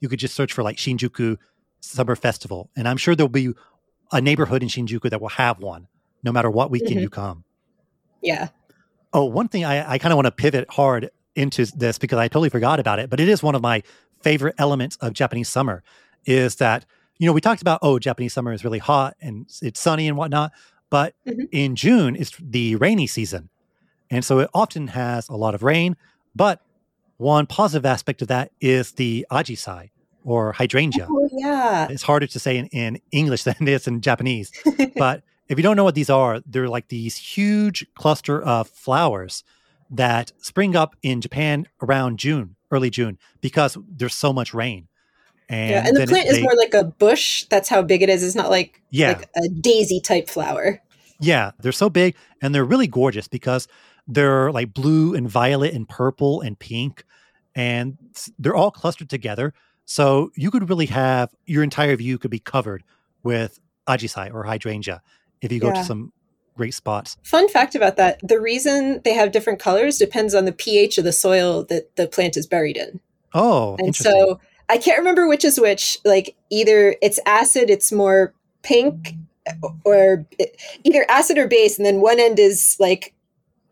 you 0.00 0.08
could 0.10 0.18
just 0.18 0.34
search 0.34 0.52
for 0.52 0.62
like 0.62 0.76
Shinjuku 0.76 1.38
Summer 1.80 2.14
Festival. 2.14 2.68
And 2.76 2.86
I'm 2.86 2.98
sure 2.98 3.14
there'll 3.14 3.30
be 3.30 3.54
a 4.12 4.20
neighborhood 4.20 4.62
in 4.62 4.68
Shinjuku 4.68 5.08
that 5.08 5.20
will 5.22 5.30
have 5.30 5.60
one 5.60 5.88
no 6.22 6.30
matter 6.30 6.50
what 6.50 6.70
weekend 6.70 6.98
Mhm. 6.98 7.02
you 7.04 7.08
come. 7.08 7.44
yeah. 8.22 8.48
Oh, 9.14 9.24
one 9.24 9.48
thing 9.48 9.64
I, 9.64 9.92
I 9.92 9.98
kind 9.98 10.12
of 10.12 10.16
want 10.16 10.26
to 10.26 10.30
pivot 10.32 10.68
hard 10.68 11.10
into 11.36 11.64
this 11.66 11.96
because 11.98 12.18
I 12.18 12.28
totally 12.28 12.48
forgot 12.50 12.80
about 12.80 12.98
it, 12.98 13.08
but 13.08 13.20
it 13.20 13.28
is 13.28 13.42
one 13.42 13.54
of 13.54 13.62
my 13.62 13.82
favorite 14.22 14.54
elements 14.58 14.96
of 14.96 15.12
Japanese 15.12 15.48
summer 15.48 15.82
is 16.24 16.56
that, 16.56 16.84
you 17.18 17.26
know, 17.26 17.32
we 17.32 17.40
talked 17.40 17.62
about, 17.62 17.78
oh, 17.82 17.98
Japanese 17.98 18.32
summer 18.32 18.52
is 18.52 18.64
really 18.64 18.78
hot 18.78 19.16
and 19.20 19.46
it's 19.62 19.80
sunny 19.80 20.08
and 20.08 20.16
whatnot. 20.16 20.52
But 20.90 21.14
Mhm. 21.26 21.48
in 21.52 21.76
June, 21.76 22.16
it's 22.16 22.32
the 22.40 22.76
rainy 22.76 23.06
season. 23.06 23.48
And 24.10 24.24
so 24.24 24.38
it 24.40 24.50
often 24.54 24.88
has 24.88 25.28
a 25.28 25.34
lot 25.36 25.54
of 25.54 25.62
rain. 25.62 25.96
But 26.34 26.60
one 27.16 27.46
positive 27.46 27.86
aspect 27.86 28.22
of 28.22 28.28
that 28.28 28.52
is 28.60 28.92
the 28.92 29.26
ajisai 29.30 29.90
or 30.24 30.52
hydrangea. 30.52 31.06
Oh 31.10 31.28
yeah. 31.32 31.88
It's 31.90 32.02
harder 32.02 32.26
to 32.26 32.38
say 32.38 32.56
in, 32.58 32.66
in 32.66 33.00
English 33.10 33.42
than 33.44 33.56
it 33.60 33.68
is 33.68 33.86
in 33.86 34.00
Japanese. 34.00 34.52
but 34.96 35.22
if 35.48 35.58
you 35.58 35.62
don't 35.62 35.76
know 35.76 35.84
what 35.84 35.94
these 35.94 36.10
are, 36.10 36.40
they're 36.46 36.68
like 36.68 36.88
these 36.88 37.16
huge 37.16 37.86
cluster 37.94 38.42
of 38.42 38.68
flowers 38.68 39.44
that 39.90 40.32
spring 40.38 40.74
up 40.74 40.96
in 41.02 41.20
Japan 41.20 41.66
around 41.80 42.18
June, 42.18 42.56
early 42.76 42.90
June, 42.90 43.18
because 43.40 43.76
there's 43.88 44.14
so 44.14 44.32
much 44.32 44.54
rain. 44.54 44.88
And, 45.48 45.70
yeah, 45.70 45.84
and 45.86 45.96
the 45.96 46.00
then 46.00 46.08
it- 46.08 46.10
plant 46.10 46.28
is 46.28 46.36
they- 46.36 46.42
more 46.42 46.54
like 46.56 46.74
a 46.74 46.84
bush. 46.84 47.44
That's 47.50 47.68
how 47.68 47.82
big 47.82 48.02
it 48.02 48.08
is. 48.08 48.22
It's 48.22 48.34
not 48.34 48.50
like 48.50 48.82
Yeah. 48.90 49.08
like 49.12 49.28
a 49.36 49.48
daisy 49.48 50.00
type 50.00 50.28
flower. 50.28 50.82
Yeah, 51.20 51.52
they're 51.60 51.72
so 51.72 51.88
big 51.88 52.14
and 52.42 52.54
they're 52.54 52.64
really 52.64 52.86
gorgeous 52.88 53.26
because 53.28 53.68
they're 54.06 54.52
like 54.52 54.74
blue 54.74 55.14
and 55.14 55.28
violet 55.28 55.72
and 55.74 55.88
purple 55.88 56.40
and 56.40 56.58
pink, 56.58 57.04
and 57.54 57.96
they're 58.38 58.54
all 58.54 58.70
clustered 58.70 59.08
together. 59.08 59.54
So 59.86 60.30
you 60.34 60.50
could 60.50 60.68
really 60.68 60.86
have 60.86 61.30
your 61.46 61.62
entire 61.62 61.96
view 61.96 62.18
could 62.18 62.30
be 62.30 62.38
covered 62.40 62.82
with 63.22 63.58
ajisai 63.88 64.32
or 64.34 64.44
hydrangea 64.44 65.00
if 65.40 65.52
you 65.52 65.60
go 65.60 65.72
to 65.72 65.84
some 65.84 66.12
great 66.56 66.74
spots. 66.74 67.16
Fun 67.22 67.48
fact 67.48 67.74
about 67.74 67.96
that: 67.96 68.20
the 68.26 68.40
reason 68.40 69.00
they 69.04 69.14
have 69.14 69.32
different 69.32 69.58
colors 69.60 69.98
depends 69.98 70.34
on 70.34 70.44
the 70.44 70.52
pH 70.52 70.98
of 70.98 71.04
the 71.04 71.12
soil 71.12 71.64
that 71.64 71.94
the 71.96 72.06
plant 72.06 72.36
is 72.36 72.46
buried 72.46 72.76
in. 72.76 73.00
Oh, 73.34 73.76
And 73.78 73.94
so 73.94 74.40
I 74.68 74.78
can't 74.78 74.98
remember 74.98 75.28
which 75.28 75.44
is 75.44 75.60
which. 75.60 75.98
Like 76.04 76.34
either 76.50 76.96
it's 77.02 77.20
acid, 77.26 77.70
it's 77.70 77.92
more 77.92 78.32
pink, 78.62 79.14
or 79.84 80.26
it, 80.38 80.60
either 80.84 81.04
acid 81.08 81.38
or 81.38 81.46
base, 81.46 81.76
and 81.78 81.84
then 81.86 82.00
one 82.00 82.18
end 82.18 82.38
is 82.38 82.76
like 82.80 83.12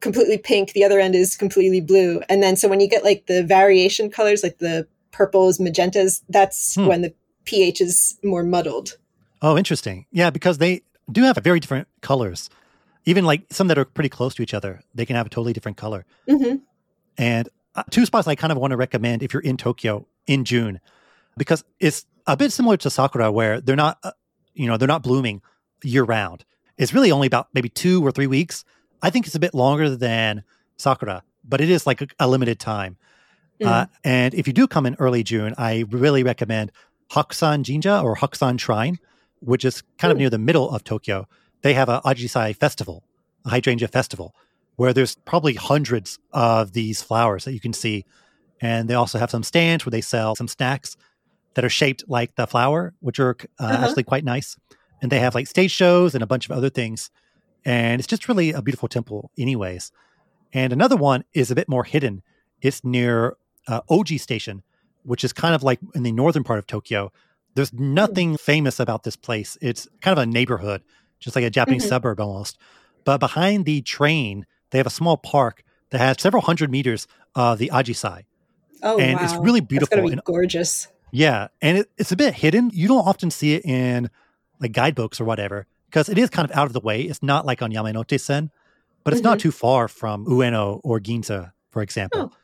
completely 0.00 0.36
pink, 0.36 0.72
the 0.72 0.84
other 0.84 1.00
end 1.00 1.14
is 1.14 1.34
completely 1.34 1.80
blue. 1.80 2.20
And 2.28 2.42
then 2.42 2.56
so 2.56 2.68
when 2.68 2.80
you 2.80 2.88
get 2.88 3.04
like 3.04 3.26
the 3.26 3.42
variation 3.42 4.10
colors, 4.10 4.42
like 4.42 4.58
the 4.58 4.86
purples, 5.12 5.58
magentas, 5.58 6.22
that's 6.28 6.74
Hmm. 6.74 6.86
when 6.86 7.02
the 7.02 7.14
pH 7.46 7.80
is 7.80 8.18
more 8.22 8.42
muddled. 8.42 8.98
Oh, 9.40 9.56
interesting. 9.56 10.06
Yeah, 10.12 10.30
because 10.30 10.58
they 10.58 10.82
do 11.10 11.22
have 11.22 11.36
very 11.38 11.58
different 11.60 11.88
colors. 12.02 12.50
Even 13.06 13.25
like 13.25 13.44
some 13.50 13.68
that 13.68 13.78
are 13.78 13.84
pretty 13.84 14.08
close 14.08 14.34
to 14.34 14.42
each 14.42 14.54
other, 14.54 14.80
they 14.95 15.04
can 15.04 15.17
have 15.17 15.26
a 15.26 15.28
totally 15.28 15.52
different 15.52 15.76
color. 15.76 16.04
hmm 16.28 16.56
And 17.19 17.49
uh, 17.75 17.82
two 17.90 18.06
spots 18.06 18.26
I 18.26 18.34
kind 18.34 18.52
of 18.52 18.58
want 18.58 18.71
to 18.71 18.76
recommend 18.76 19.23
if 19.23 19.32
you're 19.32 19.43
in 19.43 19.56
Tokyo 19.56 20.06
in 20.26 20.45
June, 20.45 20.80
because 21.36 21.64
it's 21.80 22.06
a 22.26 22.36
bit 22.36 22.52
similar 22.52 22.76
to 22.78 22.90
sakura, 22.90 23.30
where 23.30 23.60
they're 23.60 23.76
not, 23.76 23.99
uh, 24.02 24.12
you 24.54 24.67
know, 24.67 24.76
they're 24.76 24.88
not 24.88 25.02
blooming 25.02 25.43
year 25.82 26.04
round. 26.04 26.45
It's 26.78 26.95
really 26.95 27.12
only 27.12 27.26
about 27.26 27.49
maybe 27.52 27.69
two 27.69 28.04
or 28.04 28.10
three 28.10 28.26
weeks. 28.26 28.64
I 29.02 29.10
think 29.10 29.26
it's 29.26 29.34
a 29.34 29.40
bit 29.40 29.54
longer 29.54 29.90
than 29.97 30.45
sakura, 30.76 31.23
but 31.45 31.60
it 31.60 31.69
is 31.69 31.86
like 31.86 32.00
a, 32.00 32.06
a 32.21 32.28
limited 32.28 32.58
time. 32.58 32.97
Uh, 33.62 33.86
and 34.02 34.34
if 34.34 34.47
you 34.47 34.52
do 34.52 34.67
come 34.67 34.86
in 34.86 34.97
early 34.99 35.23
June, 35.23 35.54
I 35.58 35.84
really 35.90 36.23
recommend 36.23 36.73
Hakusan 37.12 37.62
Jinja 37.62 38.00
or 38.00 38.17
Hakusan 38.17 38.58
Shrine, 38.58 38.99
which 39.40 39.64
is 39.64 39.82
kind 39.99 40.10
of 40.10 40.19
near 40.19 40.30
the 40.30 40.38
middle 40.38 40.71
of 40.71 40.84
Tokyo. 40.84 41.28
They 41.64 41.72
have 41.74 41.88
a 41.88 42.02
Ajisai 42.04 42.54
festival, 42.54 43.02
a 43.46 43.48
hydrangea 43.48 43.88
festival, 43.88 44.34
where 44.76 44.92
there's 44.92 45.14
probably 45.24 45.54
hundreds 45.54 46.18
of 46.32 46.74
these 46.74 47.02
flowers 47.02 47.44
that 47.44 47.54
you 47.54 47.60
can 47.60 47.72
see. 47.72 48.04
And 48.60 48.86
they 48.88 48.94
also 48.94 49.18
have 49.18 49.30
some 49.30 49.42
stands 49.42 49.84
where 49.84 49.90
they 49.90 50.02
sell 50.02 50.36
some 50.36 50.46
snacks 50.46 50.96
that 51.54 51.64
are 51.64 51.70
shaped 51.70 52.04
like 52.06 52.34
the 52.36 52.46
flower, 52.46 52.92
which 53.00 53.18
are 53.18 53.34
uh, 53.58 53.64
Uh-huh. 53.64 53.84
actually 53.86 54.02
quite 54.04 54.24
nice. 54.24 54.58
And 55.00 55.10
they 55.10 55.20
have 55.20 55.34
like 55.34 55.46
stage 55.46 55.70
shows 55.70 56.14
and 56.14 56.22
a 56.22 56.26
bunch 56.26 56.44
of 56.46 56.52
other 56.56 56.68
things. 56.70 57.10
And 57.64 57.98
it's 57.98 58.06
just 58.14 58.28
really 58.28 58.52
a 58.52 58.60
beautiful 58.60 58.88
temple, 58.88 59.30
anyways. 59.38 59.90
And 60.52 60.70
another 60.72 60.96
one 60.96 61.24
is 61.32 61.50
a 61.50 61.54
bit 61.54 61.68
more 61.68 61.84
hidden. 61.84 62.22
It's 62.60 62.84
near 62.84 63.36
uh, 63.66 63.80
Oji 63.90 64.20
Station, 64.20 64.62
which 65.02 65.24
is 65.24 65.32
kind 65.32 65.54
of 65.54 65.62
like 65.62 65.80
in 65.94 66.02
the 66.02 66.12
northern 66.12 66.44
part 66.44 66.58
of 66.58 66.66
Tokyo. 66.66 67.10
There's 67.54 67.72
nothing 67.72 68.36
famous 68.36 68.78
about 68.78 69.02
this 69.04 69.16
place. 69.16 69.56
It's 69.62 69.88
kind 70.02 70.18
of 70.18 70.22
a 70.22 70.26
neighborhood, 70.26 70.82
just 71.25 71.34
like 71.37 71.45
a 71.45 71.50
Japanese 71.50 71.84
Mhm. 71.84 71.89
suburb 71.89 72.21
almost. 72.21 72.58
But 73.04 73.19
behind 73.19 73.65
the 73.65 73.82
train, 73.82 74.47
they 74.71 74.78
have 74.78 74.87
a 74.87 74.91
small 74.91 75.17
park 75.17 75.65
that 75.91 75.99
has 75.99 76.21
several 76.21 76.43
hundred 76.43 76.71
meters 76.71 77.06
of 77.34 77.58
the 77.58 77.71
Ajisai. 77.73 78.25
Oh, 78.82 78.99
and 78.99 79.19
wow. 79.19 79.25
it's 79.25 79.34
really 79.34 79.60
beautiful. 79.60 80.02
be 80.06 80.13
and 80.13 80.23
gorgeous. 80.25 80.89
yeah, 81.10 81.49
and 81.63 81.78
it, 81.78 81.91
it's 81.99 82.13
a 82.13 82.17
bit 82.17 82.34
hidden. 82.34 82.71
You 82.73 82.89
don't 82.89 83.06
often 83.06 83.30
see 83.30 83.54
it 83.54 83.65
in 83.65 84.10
like 84.60 84.73
guidebooks 84.73 85.21
or 85.21 85.25
whatever 85.25 85.67
because 85.87 86.08
it 86.08 86.19
is 86.19 86.30
kind 86.30 86.49
of 86.49 86.56
out 86.56 86.67
of 86.67 86.73
the 86.73 86.80
way. 86.80 87.02
It's 87.02 87.23
not 87.23 87.47
like 87.47 87.63
on 87.63 87.73
Yamanote 87.73 88.21
Sen, 88.21 88.50
but 89.04 89.13
it's 89.15 89.23
not 89.23 89.39
too 89.39 89.50
far 89.52 89.89
from 89.89 90.26
Ueno 90.26 90.80
or 90.84 91.00
Ginza, 91.00 91.52
for 91.71 91.82
example. 91.82 92.30
Oh. 92.32 92.37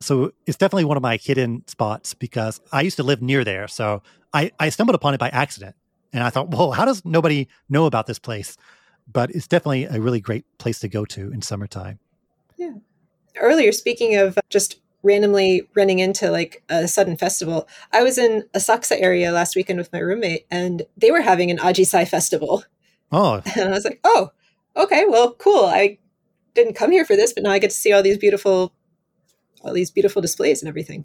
So 0.00 0.32
it's 0.46 0.58
definitely 0.58 0.84
one 0.84 0.96
of 0.96 1.02
my 1.02 1.16
hidden 1.16 1.62
spots 1.66 2.12
because 2.14 2.60
I 2.72 2.82
used 2.82 2.96
to 2.96 3.02
live 3.02 3.22
near 3.22 3.42
there. 3.44 3.68
So 3.68 4.02
I, 4.32 4.50
I 4.60 4.68
stumbled 4.68 4.94
upon 4.96 5.14
it 5.14 5.18
by 5.18 5.28
accident. 5.30 5.76
And 6.14 6.22
I 6.22 6.30
thought, 6.30 6.50
well, 6.50 6.70
how 6.70 6.84
does 6.84 7.04
nobody 7.04 7.48
know 7.68 7.86
about 7.86 8.06
this 8.06 8.20
place? 8.20 8.56
But 9.12 9.30
it's 9.32 9.48
definitely 9.48 9.84
a 9.84 10.00
really 10.00 10.20
great 10.20 10.46
place 10.58 10.78
to 10.80 10.88
go 10.88 11.04
to 11.06 11.32
in 11.32 11.42
summertime. 11.42 11.98
Yeah. 12.56 12.74
Earlier 13.36 13.72
speaking 13.72 14.14
of 14.16 14.38
just 14.48 14.80
randomly 15.02 15.68
running 15.74 15.98
into 15.98 16.30
like 16.30 16.62
a 16.70 16.88
sudden 16.88 17.14
festival 17.14 17.68
i 17.92 18.02
was 18.02 18.16
in 18.16 18.42
asakusa 18.54 18.96
area 18.98 19.30
last 19.32 19.54
weekend 19.54 19.78
with 19.78 19.92
my 19.92 19.98
roommate 19.98 20.46
and 20.50 20.80
they 20.96 21.10
were 21.10 21.20
having 21.20 21.50
an 21.50 21.58
ajisai 21.58 22.08
festival 22.08 22.64
Oh, 23.12 23.42
and 23.54 23.68
i 23.68 23.72
was 23.72 23.84
like 23.84 24.00
oh 24.04 24.30
okay 24.74 25.04
well 25.06 25.34
cool 25.34 25.66
i 25.66 25.98
didn't 26.54 26.72
come 26.72 26.90
here 26.90 27.04
for 27.04 27.16
this 27.16 27.34
but 27.34 27.42
now 27.42 27.50
i 27.50 27.58
get 27.58 27.68
to 27.68 27.76
see 27.76 27.92
all 27.92 28.02
these 28.02 28.16
beautiful 28.16 28.72
all 29.62 29.74
these 29.74 29.90
beautiful 29.90 30.22
displays 30.22 30.62
and 30.62 30.70
everything 30.70 31.04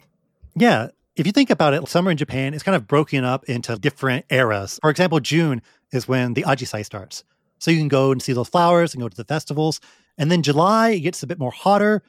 Yeah. 0.56 0.88
If 1.20 1.26
you 1.26 1.32
think 1.32 1.50
about 1.50 1.74
it, 1.74 1.86
summer 1.86 2.10
in 2.10 2.16
Japan 2.16 2.54
is 2.54 2.62
kind 2.62 2.74
of 2.74 2.88
broken 2.88 3.24
up 3.24 3.44
into 3.44 3.76
different 3.76 4.24
eras. 4.30 4.78
For 4.80 4.88
example, 4.88 5.20
June 5.20 5.60
is 5.92 6.08
when 6.08 6.32
the 6.32 6.44
Ajisai 6.44 6.82
starts. 6.82 7.24
So 7.58 7.70
you 7.70 7.76
can 7.76 7.88
go 7.88 8.10
and 8.10 8.22
see 8.22 8.32
those 8.32 8.48
flowers 8.48 8.94
and 8.94 9.02
go 9.02 9.08
to 9.10 9.14
the 9.14 9.26
festivals. 9.26 9.82
And 10.16 10.32
then 10.32 10.42
July, 10.42 10.92
it 10.92 11.00
gets 11.00 11.22
a 11.22 11.26
bit 11.26 11.38
more 11.38 11.50
hotter, 11.50 12.02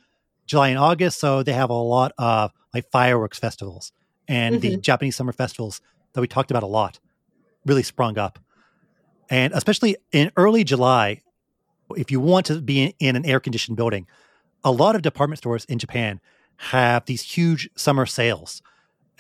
July 0.46 0.70
and 0.70 0.80
August. 0.80 1.20
So 1.20 1.44
they 1.44 1.52
have 1.52 1.70
a 1.70 1.74
lot 1.74 2.14
of 2.18 2.54
like 2.74 2.90
fireworks 2.90 3.38
festivals 3.38 3.92
and 4.30 4.62
the 4.62 4.70
mm-hmm. 4.70 4.80
Japanese 4.80 5.18
summer 5.18 5.34
festivals 5.34 5.82
that 6.14 6.22
we 6.22 6.28
talked 6.30 6.50
about 6.50 6.64
a 6.64 6.68
lot 6.68 6.98
really 7.66 7.84
sprung 7.84 8.18
up. 8.18 8.40
And 9.30 9.52
especially 9.52 9.98
in 10.14 10.32
early 10.38 10.64
July, 10.64 11.20
if 11.98 12.12
you 12.12 12.22
want 12.22 12.46
to 12.46 12.62
be 12.62 12.84
in, 12.84 12.94
in 13.02 13.16
an 13.18 13.26
air 13.26 13.42
conditioned 13.42 13.76
building, 13.76 14.08
a 14.64 14.72
lot 14.72 14.96
of 14.96 15.02
department 15.02 15.40
stores 15.40 15.66
in 15.66 15.80
Japan 15.80 16.22
have 16.56 17.04
these 17.08 17.24
huge 17.24 17.70
summer 17.76 18.06
sales. 18.06 18.62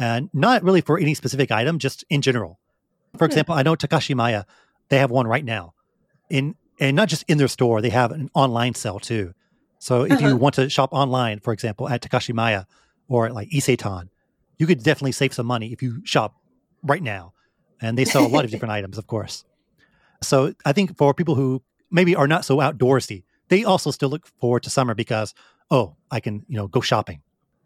And 0.02 0.30
not 0.34 0.64
really 0.64 0.82
for 0.82 0.98
any 0.98 1.14
specific 1.14 1.52
item, 1.52 1.78
just 1.78 2.04
in 2.10 2.22
general. 2.24 2.60
For 3.18 3.26
Hmm. 3.26 3.30
example, 3.32 3.54
I 3.56 3.62
know 3.62 3.76
Takashimaya, 3.76 4.46
they 4.90 4.98
have 4.98 5.12
one 5.12 5.28
right 5.28 5.46
now. 5.46 5.74
In 6.30 6.56
and 6.80 6.96
not 6.96 7.08
just 7.08 7.24
in 7.28 7.38
their 7.38 7.48
store, 7.48 7.82
they 7.82 7.92
have 7.92 8.12
an 8.12 8.30
online 8.34 8.74
sale 8.74 9.00
too. 9.00 9.34
So 9.78 10.02
if 10.04 10.20
you 10.20 10.30
Uh-huh. 10.30 10.38
want 10.38 10.56
to 10.56 10.70
shop 10.70 10.90
online, 10.92 11.40
for 11.40 11.54
example, 11.54 11.88
at 11.88 12.02
Takashimaya 12.02 12.66
or 13.08 13.28
at 13.28 13.36
like 13.36 13.50
Isetan, 13.52 14.10
you 14.58 14.66
could 14.66 14.82
definitely 14.82 15.12
save 15.12 15.34
some 15.34 15.46
money 15.46 15.72
if 15.72 15.84
you 15.84 16.02
shop 16.04 16.34
right 16.82 17.04
now. 17.04 17.34
And 17.80 17.96
they 17.98 18.06
sell 18.06 18.26
a 18.26 18.34
lot 18.36 18.44
of 18.46 18.50
different 18.54 18.72
items, 18.72 18.98
of 18.98 19.06
course. 19.06 19.44
So 20.24 20.54
I 20.66 20.74
think 20.74 20.98
for 20.98 21.14
people 21.14 21.36
who 21.36 21.62
maybe 21.92 22.16
are 22.16 22.28
not 22.28 22.46
so 22.46 22.58
outdoorsy, 22.58 23.24
they 23.50 23.64
also 23.64 23.92
still 23.92 24.10
look 24.10 24.26
forward 24.40 24.64
to 24.64 24.70
summer 24.72 24.96
because, 24.96 25.34
oh, 25.70 25.98
I 26.10 26.20
can, 26.20 26.46
you 26.48 26.58
know, 26.58 26.68
go 26.68 26.82
shopping. 26.82 27.22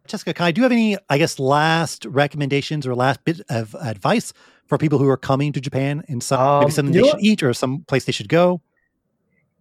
Jessica, 0.07 0.33
Kai, 0.33 0.51
do 0.51 0.59
you 0.59 0.63
have 0.63 0.71
any, 0.71 0.97
I 1.09 1.17
guess, 1.17 1.39
last 1.39 2.05
recommendations 2.05 2.85
or 2.85 2.93
last 2.95 3.23
bit 3.23 3.41
of 3.49 3.75
advice 3.81 4.33
for 4.67 4.77
people 4.77 4.99
who 4.99 5.09
are 5.09 5.17
coming 5.17 5.51
to 5.53 5.59
Japan 5.61 6.03
and 6.07 6.21
some, 6.23 6.59
maybe 6.59 6.65
Um, 6.65 6.71
something 6.71 6.93
they 6.93 7.01
know 7.01 7.09
should 7.09 7.23
eat 7.23 7.43
or 7.43 7.53
some 7.53 7.79
place 7.87 8.05
they 8.05 8.11
should 8.11 8.29
go? 8.29 8.61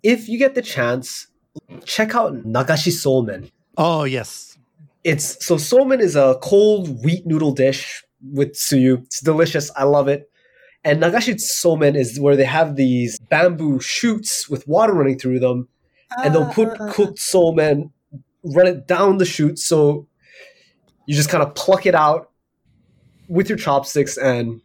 If 0.02 0.28
you 0.28 0.38
get 0.38 0.54
the 0.54 0.62
chance, 0.62 1.28
check 1.84 2.14
out 2.14 2.34
Nagashi 2.44 2.92
Somen. 2.92 3.50
Oh, 3.78 4.04
yes. 4.04 4.58
it's 5.02 5.44
so 5.44 5.56
somen 5.56 6.00
is 6.00 6.16
a 6.16 6.38
cold 6.42 7.04
wheat 7.04 7.26
noodle 7.26 7.52
dish 7.52 8.02
with 8.32 8.52
tsuyu. 8.54 9.02
It's 9.04 9.20
delicious. 9.20 9.70
I 9.76 9.84
love 9.84 10.08
it. 10.08 10.30
And 10.84 11.02
nagashi 11.02 11.34
somen 11.34 11.96
is 11.96 12.18
where 12.20 12.36
they 12.36 12.44
have 12.44 12.76
these 12.76 13.18
bamboo 13.18 13.80
shoots 13.80 14.48
with 14.48 14.66
water 14.68 14.92
running 14.94 15.18
through 15.18 15.40
them, 15.40 15.68
and 16.22 16.34
they'll 16.34 16.52
put 16.52 16.68
Ah, 16.80 16.92
cooked 16.92 17.18
somen, 17.18 17.90
run 18.42 18.66
it 18.66 18.86
down 18.86 19.18
the 19.18 19.24
chute, 19.26 19.58
so 19.58 20.06
you 21.06 21.14
just 21.14 21.28
kind 21.28 21.42
of 21.42 21.54
pluck 21.54 21.86
it 21.86 21.94
out 21.94 22.30
with 23.28 23.48
your 23.48 23.58
chopsticks 23.58 24.16
and 24.16 24.60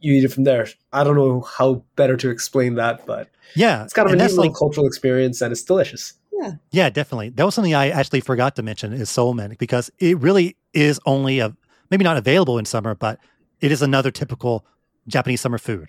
you 0.00 0.12
eat 0.14 0.24
it 0.24 0.32
from 0.32 0.44
there. 0.44 0.66
I 0.92 1.02
don't 1.04 1.16
know 1.16 1.40
how 1.40 1.82
better 1.96 2.16
to 2.18 2.30
explain 2.30 2.74
that, 2.74 3.06
but 3.06 3.28
Yeah. 3.54 3.84
it's 3.84 3.92
kind 3.92 4.06
of 4.06 4.12
and 4.12 4.20
a 4.20 4.26
neat 4.26 4.36
like, 4.36 4.54
cultural 4.54 4.86
experience 4.86 5.40
and 5.40 5.50
it's 5.52 5.62
delicious. 5.62 6.14
yeah, 6.32 6.52
yeah, 6.70 6.90
definitely. 6.90 7.30
That 7.30 7.44
was 7.44 7.54
something 7.54 7.74
I 7.74 7.88
actually 7.90 8.20
forgot 8.20 8.56
to 8.56 8.62
mention 8.62 8.92
is 8.92 9.08
somen 9.08 9.56
because 9.58 9.90
it 9.98 10.18
really 10.18 10.56
is 10.72 11.00
only 11.06 11.38
a 11.38 11.54
maybe 11.90 12.04
not 12.04 12.16
available 12.16 12.58
in 12.58 12.64
summer, 12.64 12.94
but 12.94 13.18
it 13.60 13.72
is 13.72 13.80
another 13.82 14.10
typical 14.10 14.64
Japanese 15.08 15.40
summer 15.40 15.58
food. 15.58 15.88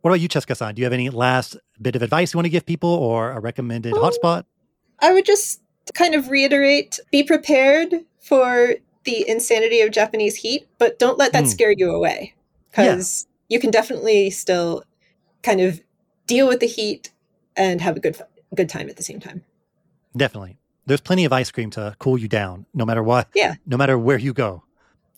What 0.00 0.10
about 0.10 0.20
you, 0.20 0.28
Cheska-san? 0.28 0.74
Do 0.74 0.80
you 0.80 0.86
have 0.86 0.92
any 0.94 1.10
last 1.10 1.56
bit 1.82 1.94
of 1.96 2.02
advice 2.02 2.32
you 2.32 2.38
want 2.38 2.46
to 2.46 2.50
give 2.50 2.64
people 2.64 2.88
or 2.90 3.32
a 3.32 3.40
recommended 3.40 3.92
Oh. 3.94 4.00
hotspot? 4.00 4.44
I 5.00 5.12
would 5.12 5.26
just 5.26 5.60
kind 5.94 6.14
of 6.14 6.30
reiterate 6.30 6.98
be 7.10 7.22
prepared 7.22 7.92
for 8.20 8.74
the 9.04 9.28
insanity 9.28 9.80
of 9.80 9.90
Japanese 9.90 10.36
heat, 10.36 10.68
but 10.78 10.98
don't 10.98 11.18
let 11.18 11.32
that 11.32 11.44
Hmm. 11.44 11.50
scare 11.50 11.72
you 11.72 11.90
away 11.90 12.34
because 12.70 13.26
you 13.48 13.58
can 13.58 13.70
definitely 13.70 14.30
still 14.30 14.84
kind 15.42 15.60
of 15.60 15.80
deal 16.26 16.46
with 16.46 16.60
the 16.60 16.66
heat 16.66 17.10
and 17.56 17.80
have 17.80 17.96
a 17.96 18.00
good 18.00 18.20
good 18.54 18.68
time 18.68 18.88
at 18.88 18.96
the 18.96 19.02
same 19.02 19.20
time. 19.20 19.42
Definitely. 20.16 20.56
There's 20.86 21.00
plenty 21.00 21.24
of 21.24 21.32
ice 21.32 21.50
cream 21.50 21.70
to 21.70 21.94
cool 21.98 22.18
you 22.18 22.26
down, 22.28 22.66
no 22.74 22.84
matter 22.84 23.02
what. 23.02 23.28
Yeah. 23.34 23.54
No 23.66 23.76
matter 23.76 23.96
where 23.98 24.18
you 24.18 24.32
go. 24.32 24.64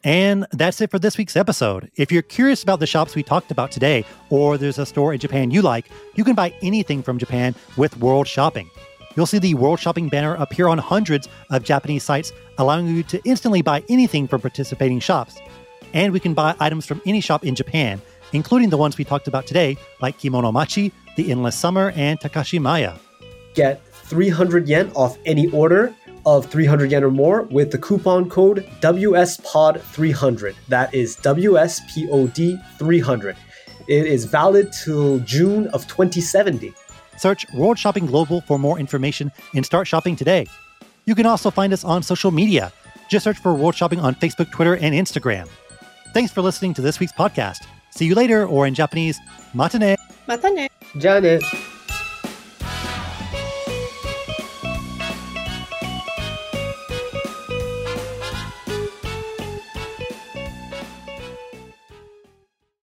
And 0.04 0.46
that's 0.50 0.80
it 0.80 0.90
for 0.90 0.98
this 0.98 1.16
week's 1.16 1.36
episode. 1.36 1.90
If 1.96 2.10
you're 2.12 2.22
curious 2.22 2.62
about 2.62 2.80
the 2.80 2.86
shops 2.86 3.14
we 3.14 3.22
talked 3.22 3.50
about 3.52 3.70
today, 3.70 4.04
or 4.30 4.58
there's 4.58 4.78
a 4.78 4.84
store 4.84 5.14
in 5.14 5.20
Japan 5.20 5.50
you 5.50 5.62
like, 5.62 5.86
you 6.16 6.24
can 6.24 6.34
buy 6.34 6.52
anything 6.60 7.02
from 7.02 7.18
Japan 7.18 7.54
with 7.76 7.96
World 7.98 8.26
Shopping. 8.26 8.68
You'll 9.14 9.26
see 9.26 9.38
the 9.38 9.52
World 9.54 9.78
Shopping 9.78 10.08
banner 10.08 10.34
appear 10.36 10.68
on 10.68 10.78
hundreds 10.78 11.28
of 11.50 11.64
Japanese 11.64 12.02
sites, 12.02 12.32
allowing 12.56 12.86
you 12.86 13.02
to 13.04 13.20
instantly 13.24 13.60
buy 13.60 13.84
anything 13.88 14.26
from 14.26 14.40
participating 14.40 15.00
shops. 15.00 15.36
And 15.92 16.14
we 16.14 16.20
can 16.20 16.32
buy 16.32 16.54
items 16.58 16.86
from 16.86 17.02
any 17.04 17.20
shop 17.20 17.44
in 17.44 17.54
Japan, 17.54 18.00
including 18.32 18.70
the 18.70 18.78
ones 18.78 18.96
we 18.96 19.04
talked 19.04 19.28
about 19.28 19.46
today, 19.46 19.76
like 20.00 20.18
Kimonomachi, 20.18 20.92
The 21.16 21.30
Endless 21.30 21.56
Summer, 21.56 21.92
and 21.94 22.18
Takashimaya. 22.18 22.98
Get 23.54 23.84
300 23.84 24.66
yen 24.66 24.90
off 24.94 25.18
any 25.26 25.50
order 25.50 25.94
of 26.24 26.46
300 26.46 26.90
yen 26.90 27.04
or 27.04 27.10
more 27.10 27.42
with 27.42 27.70
the 27.70 27.76
coupon 27.76 28.30
code 28.30 28.66
WSPOD300. 28.80 30.54
That 30.68 30.94
is 30.94 31.18
WSPOD300. 31.18 33.36
It 33.88 34.06
is 34.06 34.24
valid 34.24 34.72
till 34.72 35.18
June 35.18 35.66
of 35.68 35.86
2070. 35.88 36.72
Search 37.16 37.46
World 37.52 37.78
Shopping 37.78 38.06
Global 38.06 38.40
for 38.42 38.58
more 38.58 38.78
information 38.78 39.30
and 39.54 39.64
start 39.64 39.86
shopping 39.86 40.16
today. 40.16 40.46
You 41.04 41.14
can 41.14 41.26
also 41.26 41.50
find 41.50 41.72
us 41.72 41.84
on 41.84 42.02
social 42.02 42.30
media. 42.30 42.72
Just 43.08 43.24
search 43.24 43.38
for 43.38 43.54
World 43.54 43.74
Shopping 43.74 44.00
on 44.00 44.14
Facebook, 44.14 44.50
Twitter, 44.50 44.76
and 44.76 44.94
Instagram. 44.94 45.48
Thanks 46.14 46.32
for 46.32 46.42
listening 46.42 46.74
to 46.74 46.82
this 46.82 47.00
week's 47.00 47.12
podcast. 47.12 47.66
See 47.90 48.06
you 48.06 48.14
later, 48.14 48.46
or 48.46 48.66
in 48.66 48.74
Japanese, 48.74 49.18
matane. 49.54 49.96
Mata 50.26 50.50
ne. 50.50 50.68
Janet. 50.98 51.42